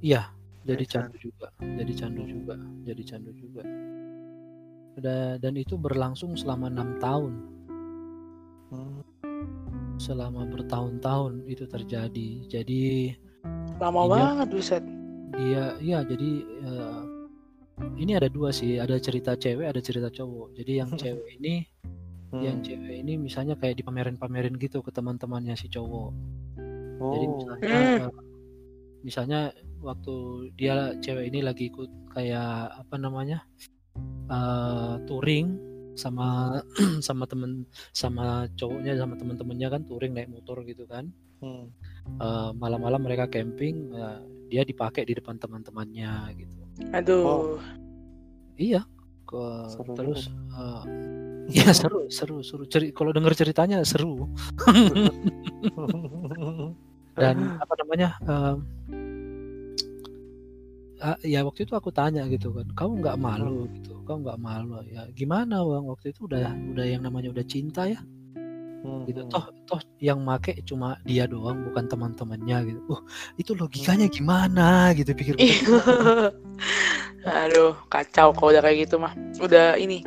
[0.00, 0.22] iya
[0.62, 3.62] jadi candu juga jadi candu juga jadi candu juga
[5.38, 7.32] dan itu berlangsung selama enam tahun
[9.96, 12.82] selama bertahun-tahun itu terjadi jadi
[13.78, 14.10] Lama Iya.
[14.10, 14.84] banget buset.
[15.32, 17.02] dia ya jadi eh,
[17.96, 21.64] ini ada dua sih ada cerita cewek ada cerita cowok jadi yang cewek ini
[22.32, 22.64] yang Hmm.
[22.64, 26.10] cewek ini misalnya kayak dipamerin-pamerin gitu ke teman-temannya si cowok
[27.00, 27.32] jadi Oh.
[27.36, 28.10] misalnya Hmm.
[29.02, 29.40] misalnya
[29.80, 30.14] waktu
[30.54, 33.42] dia cewek ini lagi ikut kayak apa namanya
[34.32, 35.60] eh, touring
[35.92, 36.56] sama
[37.06, 41.12] sama temen sama cowoknya sama teman-temannya kan touring naik motor gitu kan.
[41.42, 41.68] Hmm.
[42.06, 46.60] Eh, malam-malam mereka camping eh, dia dipakai di depan teman-temannya gitu.
[46.92, 47.60] Aduh.
[48.60, 48.84] iya
[49.22, 50.82] ke Seru terus eh,
[51.62, 52.64] ya seru seru seru.
[52.68, 54.28] Ceri- kalau denger ceritanya seru.
[57.12, 58.56] Dan apa namanya ah,
[61.26, 63.98] ya waktu itu aku tanya gitu kan kamu nggak malu gitu?
[64.06, 64.80] Kamu nggak malu?
[64.86, 65.84] Ya gimana bang?
[65.86, 68.00] Waktu itu udah udah yang namanya udah cinta ya.
[68.82, 69.06] Hmm.
[69.06, 72.80] gitu toh toh yang make cuma dia doang bukan teman-temannya gitu.
[72.90, 73.00] Uh
[73.38, 74.90] itu logikanya gimana?
[74.98, 75.38] Gitu pikir
[77.22, 79.14] Aduh, kacau kalau udah kayak gitu mah.
[79.38, 80.02] Udah ini,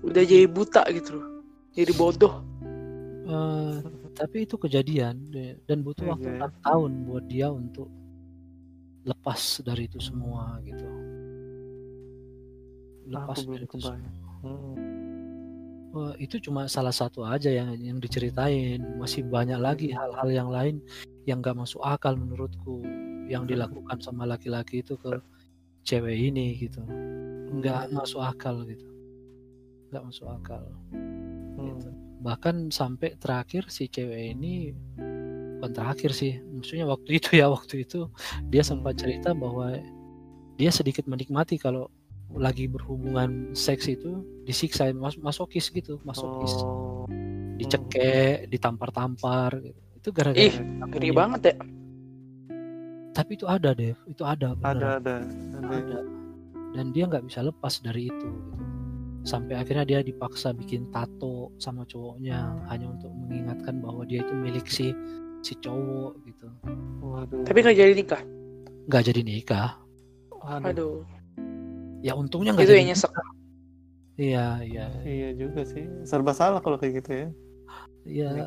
[0.00, 1.26] udah jadi buta gitu loh.
[1.76, 2.40] Jadi bodoh.
[3.28, 3.76] Eh,
[4.16, 5.28] tapi itu kejadian
[5.68, 6.36] dan butuh Iya, waktu iya.
[6.40, 7.88] enam tahun buat dia untuk
[9.04, 10.84] lepas dari itu semua gitu.
[13.08, 14.10] Lepas Aku dari itu semua.
[14.44, 14.74] Hmm.
[15.94, 18.82] Wah, itu cuma salah satu aja yang yang diceritain.
[18.98, 20.82] Masih banyak lagi hal-hal yang lain
[21.24, 22.82] yang gak masuk akal menurutku
[23.30, 25.22] yang dilakukan sama laki-laki itu ke
[25.84, 26.84] cewek ini gitu.
[27.54, 28.84] Nggak masuk akal gitu.
[29.92, 30.64] Nggak masuk akal.
[31.64, 31.88] Gitu.
[31.88, 31.94] Hmm.
[32.24, 34.74] bahkan sampai terakhir si cewek ini
[35.64, 38.04] bukan terakhir sih maksudnya waktu itu ya waktu itu
[38.52, 39.72] dia sempat cerita bahwa
[40.54, 41.88] dia sedikit menikmati kalau
[42.30, 47.08] lagi berhubungan seks itu disiksa mas masokis gitu masokis Oh.
[47.56, 49.80] dicekek ditampar-tampar gitu.
[49.96, 50.90] itu gara-gara Ih, dilakuin.
[50.90, 51.54] Ngeri banget ya.
[53.14, 55.16] tapi itu ada deh itu ada Ada ada.
[55.54, 55.76] Ada.
[55.80, 55.98] ada
[56.74, 58.52] dan dia nggak bisa lepas dari itu gitu.
[59.22, 64.66] sampai akhirnya dia dipaksa bikin tato sama cowoknya hanya untuk mengingatkan bahwa dia itu milik
[64.66, 64.90] si
[65.44, 66.46] si cowok gitu
[66.98, 67.44] Waduh.
[67.44, 68.22] Tapi nggak jadi nikah.
[68.84, 69.70] nggak jadi nikah
[70.42, 70.64] Aduh.
[70.66, 70.94] Aduh,
[72.00, 73.12] ya untungnya nggak itu jadi yang nyesek.
[74.16, 75.84] iya iya Iya juga sih.
[76.02, 77.28] Serba salah kalau kayak gitu ya.
[78.04, 78.46] iya Ya,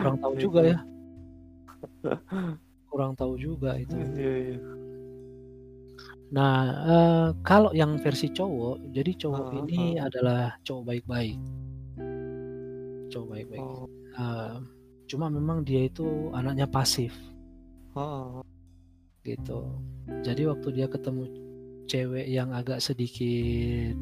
[0.00, 0.78] kurang tahu juga ya
[2.88, 4.58] kurang tahu juga itu Iya iya.
[6.28, 11.38] nah eh, kalau yang versi cowok jadi cowok Ah, ini adalah cowok baik-baik
[13.08, 13.86] cowok baik-baik Oh.
[14.12, 14.56] Eh,
[15.12, 17.12] cuma memang dia itu anaknya pasif
[17.92, 18.40] Oh.
[19.20, 19.68] gitu.
[20.24, 21.28] Jadi waktu dia ketemu
[21.84, 23.92] cewek yang agak sedikit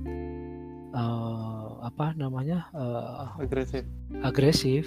[0.94, 3.82] eh, apa namanya eh, Agresif.
[4.22, 4.86] agresif,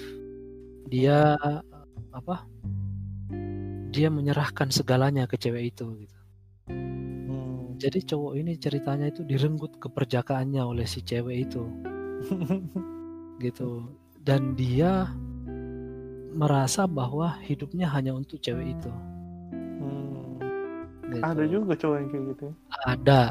[0.88, 1.36] dia
[2.10, 2.48] apa?
[3.92, 5.86] Dia menyerahkan segalanya ke cewek itu.
[6.02, 6.18] Gitu.
[6.72, 7.76] Hmm.
[7.76, 11.62] Jadi cowok ini ceritanya itu direnggut keperjakaannya oleh si cewek itu,
[13.44, 13.84] gitu.
[14.18, 15.12] Dan dia
[16.34, 18.90] merasa bahwa hidupnya hanya untuk cewek itu.
[19.80, 20.36] Hmm.
[21.06, 21.22] gitu.
[21.22, 22.44] Ada juga cowok yang kayak gitu.
[22.44, 22.54] ya.
[22.84, 23.20] ada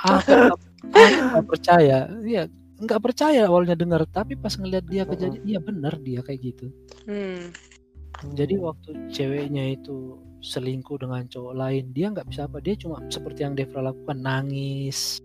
[0.00, 0.60] aku nggak-
[1.28, 2.42] aku percaya ya
[2.78, 6.66] nggak percaya awalnya dengar tapi pas ngeliat dia kejadian iya benar dia kayak gitu
[7.04, 7.50] Hmm.
[8.30, 13.42] jadi waktu ceweknya itu selingkuh dengan cowok lain dia nggak bisa apa dia cuma seperti
[13.42, 15.18] yang Devra lakukan nangis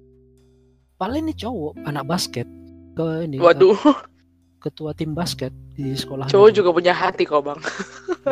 [0.95, 2.47] paling ini cowok anak basket
[2.91, 3.77] ke ini ke- Waduh,
[4.63, 7.59] ketua tim basket di sekolah cowok juga punya hati kok bang.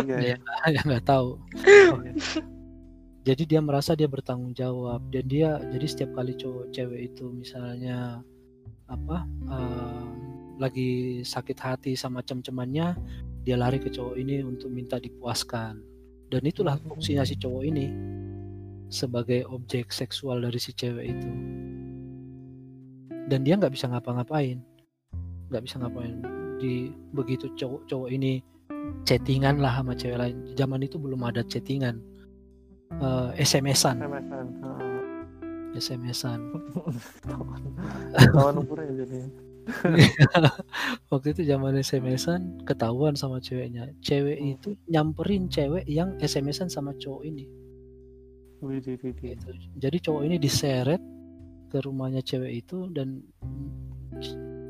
[0.08, 0.40] Iya.
[0.76, 1.36] ya nggak tahu
[3.22, 8.24] jadi dia merasa dia bertanggung jawab dan dia jadi setiap kali cowok cewek itu misalnya
[8.90, 10.08] apa eh,
[10.58, 12.96] lagi sakit hati sama cem-cemannya
[13.42, 15.82] dia lari ke cowok ini untuk minta dipuaskan
[16.32, 16.96] dan itulah Hmm.
[16.96, 17.88] fungsinya si cowok ini
[18.92, 21.32] sebagai objek seksual dari si cewek itu
[23.32, 24.60] dan dia nggak bisa ngapa-ngapain
[25.52, 26.24] nggak bisa ngapain
[26.58, 28.40] di begitu cowok-cowok ini
[29.04, 32.00] chattingan lah sama cewek lain zaman itu belum ada chattingan
[32.92, 34.04] Eh, SMS-an.
[35.72, 36.44] SMS-an
[38.36, 39.20] Kawan umurnya jadi.
[41.08, 44.54] waktu itu zaman SMS-an ketahuan sama ceweknya cewek Hmm.
[44.58, 47.46] itu nyamperin cewek yang SMS-an sama cowok ini
[48.60, 49.40] Widih, widih.
[49.40, 49.50] gitu.
[49.78, 51.00] jadi cowok ini diseret
[51.70, 53.24] ke rumahnya cewek itu dan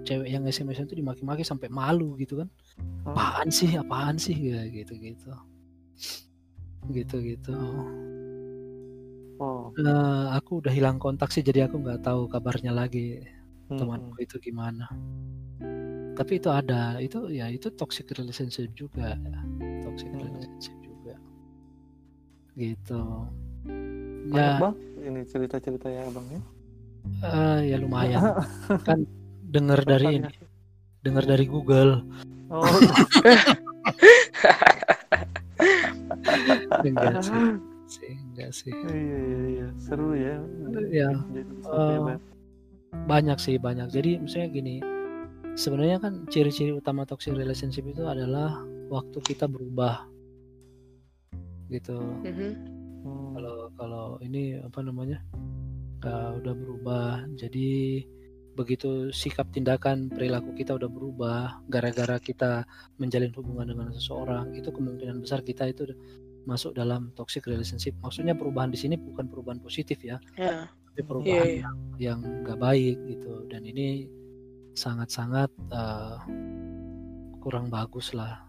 [0.01, 2.49] cewek yang SMS-an itu dimaki-maki sampai malu gitu kan
[3.05, 3.13] Oh.
[3.13, 4.33] apaan sih apaan sih
[4.69, 5.31] gitu gitu
[6.89, 7.53] gitu-gitu.
[9.37, 9.69] Oh.
[9.73, 13.21] Eh, aku udah hilang kontak sih, jadi aku nggak tahu kabarnya lagi
[13.69, 14.89] hmm, temanku itu gimana.
[16.13, 19.39] Tapi itu ada, itu ya itu toxic relationship juga, ya.
[19.85, 20.25] toxic Hmm.
[20.25, 21.15] relationship juga,
[22.53, 23.01] gitu.
[24.29, 26.41] Banyak Ya, bang ini cerita-cerita ya abang ya.
[27.25, 28.21] eh, ya lumayan.
[28.85, 29.05] Kan
[29.51, 30.31] dengar dari ini,
[31.03, 32.01] dengar dari Google.
[32.47, 32.63] Oh,
[36.81, 37.39] Enggak sih,
[37.87, 38.73] sih, enggak sih.
[38.73, 40.35] iya iya iya seru ya.
[40.89, 42.19] Ya, baik.
[43.07, 43.91] banyak sih banyak.
[43.91, 44.75] Jadi misalnya gini,
[45.55, 50.07] sebenarnya kan ciri-ciri utama toxic relationship itu adalah waktu kita berubah,
[51.69, 51.99] gitu.
[52.25, 52.51] Mhm.
[53.01, 53.33] Hmm.
[53.33, 55.19] Kalau kalau ini apa namanya,
[56.05, 57.25] uh, udah berubah.
[57.37, 58.03] Jadi
[58.61, 62.63] begitu sikap tindakan perilaku kita udah berubah, gara-gara kita
[63.01, 65.89] menjalin hubungan dengan seseorang, itu kemungkinan besar kita itu
[66.45, 67.97] masuk dalam toxic relationship.
[68.05, 70.69] Maksudnya perubahan di sini bukan perubahan positif ya, Ya.
[70.69, 71.61] tapi perubahan iya.
[71.65, 73.45] yang yang nggak baik gitu.
[73.49, 74.05] Dan ini
[74.77, 76.21] sangat-sangat uh,
[77.41, 78.45] kurang bagus lah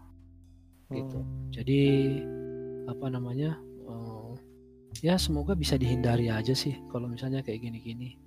[0.93, 1.19] gitu.
[1.19, 1.49] Hmm.
[1.49, 1.81] Jadi
[2.85, 3.57] apa namanya?
[3.89, 4.31] eh,
[5.01, 8.22] ya semoga bisa dihindari aja sih kalau misalnya kayak gini-gini.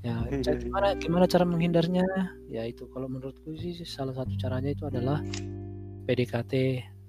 [0.00, 0.16] Ya
[0.56, 2.04] gimana gimana cara menghindarnya?
[2.48, 5.20] Ya itu kalau menurutku sih salah satu caranya itu adalah
[6.08, 6.52] PDKT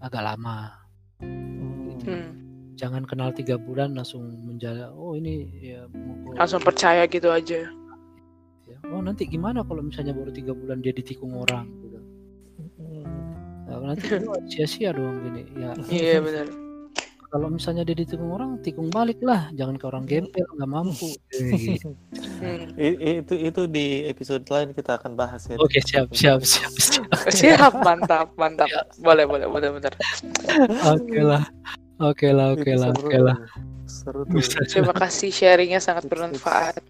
[0.04, 0.76] agak lama.
[1.24, 1.96] Hmm.
[2.04, 2.30] Hmm.
[2.76, 4.92] Jangan kenal tiga bulan langsung menjala.
[4.92, 6.36] Oh ini ya mukul.
[6.36, 7.72] Langsung percaya gitu aja.
[8.68, 8.78] Ya.
[8.92, 12.00] Oh nanti gimana kalau misalnya baru tiga bulan dia ditikung orang gitu.
[12.76, 13.08] Hmm.
[13.72, 14.04] Nah, nanti
[14.52, 15.48] sia-sia dong gini.
[15.56, 16.71] Ya Iya benar.
[17.32, 19.48] Kalau misalnya dia ditikung orang, tikung balik lah.
[19.56, 21.08] Jangan ke orang gembel nggak mampu.
[21.32, 21.96] Gitu.
[22.44, 22.76] Hmm.
[22.76, 25.56] I- i- itu itu di episode lain kita akan bahas ya.
[25.56, 27.08] Oke siap siap siap siap.
[27.40, 28.68] Siap, mantap, mantap.
[29.00, 29.94] Boleh, boleh, boleh, benar.
[30.92, 31.44] Oke lah.
[32.02, 33.38] Oke lah, oke lah, oke lah.
[33.40, 33.62] tuh.
[33.88, 34.36] Seru tuh.
[34.36, 36.84] Bisa Terima kasih sharingnya sangat bermanfaat.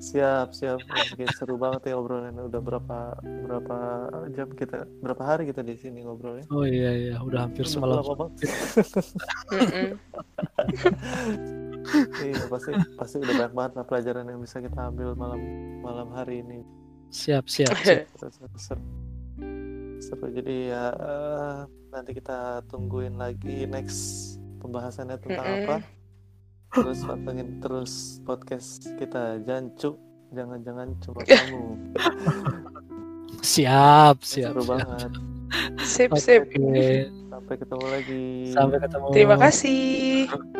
[0.00, 0.80] Siap, siap.
[0.80, 2.32] Oke, seru banget ya obrolan.
[2.40, 3.76] Udah berapa berapa
[4.32, 6.48] jam kita, berapa hari kita di sini ngobrolnya?
[6.48, 7.96] Oh iya iya, udah hampir Udah semalam.
[8.00, 8.34] lama banget.
[12.20, 15.40] Iya, pasti pasti udah banyak banget lah pelajaran yang bisa kita ambil malam
[15.84, 16.64] malam hari ini.
[17.12, 17.76] Siap siap.
[17.84, 18.08] siap.
[18.16, 18.84] Seru, seru, seru.
[20.00, 20.26] Seru.
[20.32, 21.58] Jadi ya eh,
[21.92, 25.76] nanti kita tungguin lagi next pembahasannya tentang apa.
[26.70, 29.98] Terus pantengin terus podcast kita Jancu.
[30.30, 31.62] Jangan-jangan cuma kamu.
[33.42, 34.54] Siap siap.
[34.54, 34.70] Seru siap.
[34.78, 35.10] banget.
[35.82, 36.46] Sip, sip.
[37.26, 38.26] Sampai ketemu lagi.
[38.54, 39.06] Sampai ketemu.
[39.10, 40.30] Terima kasih.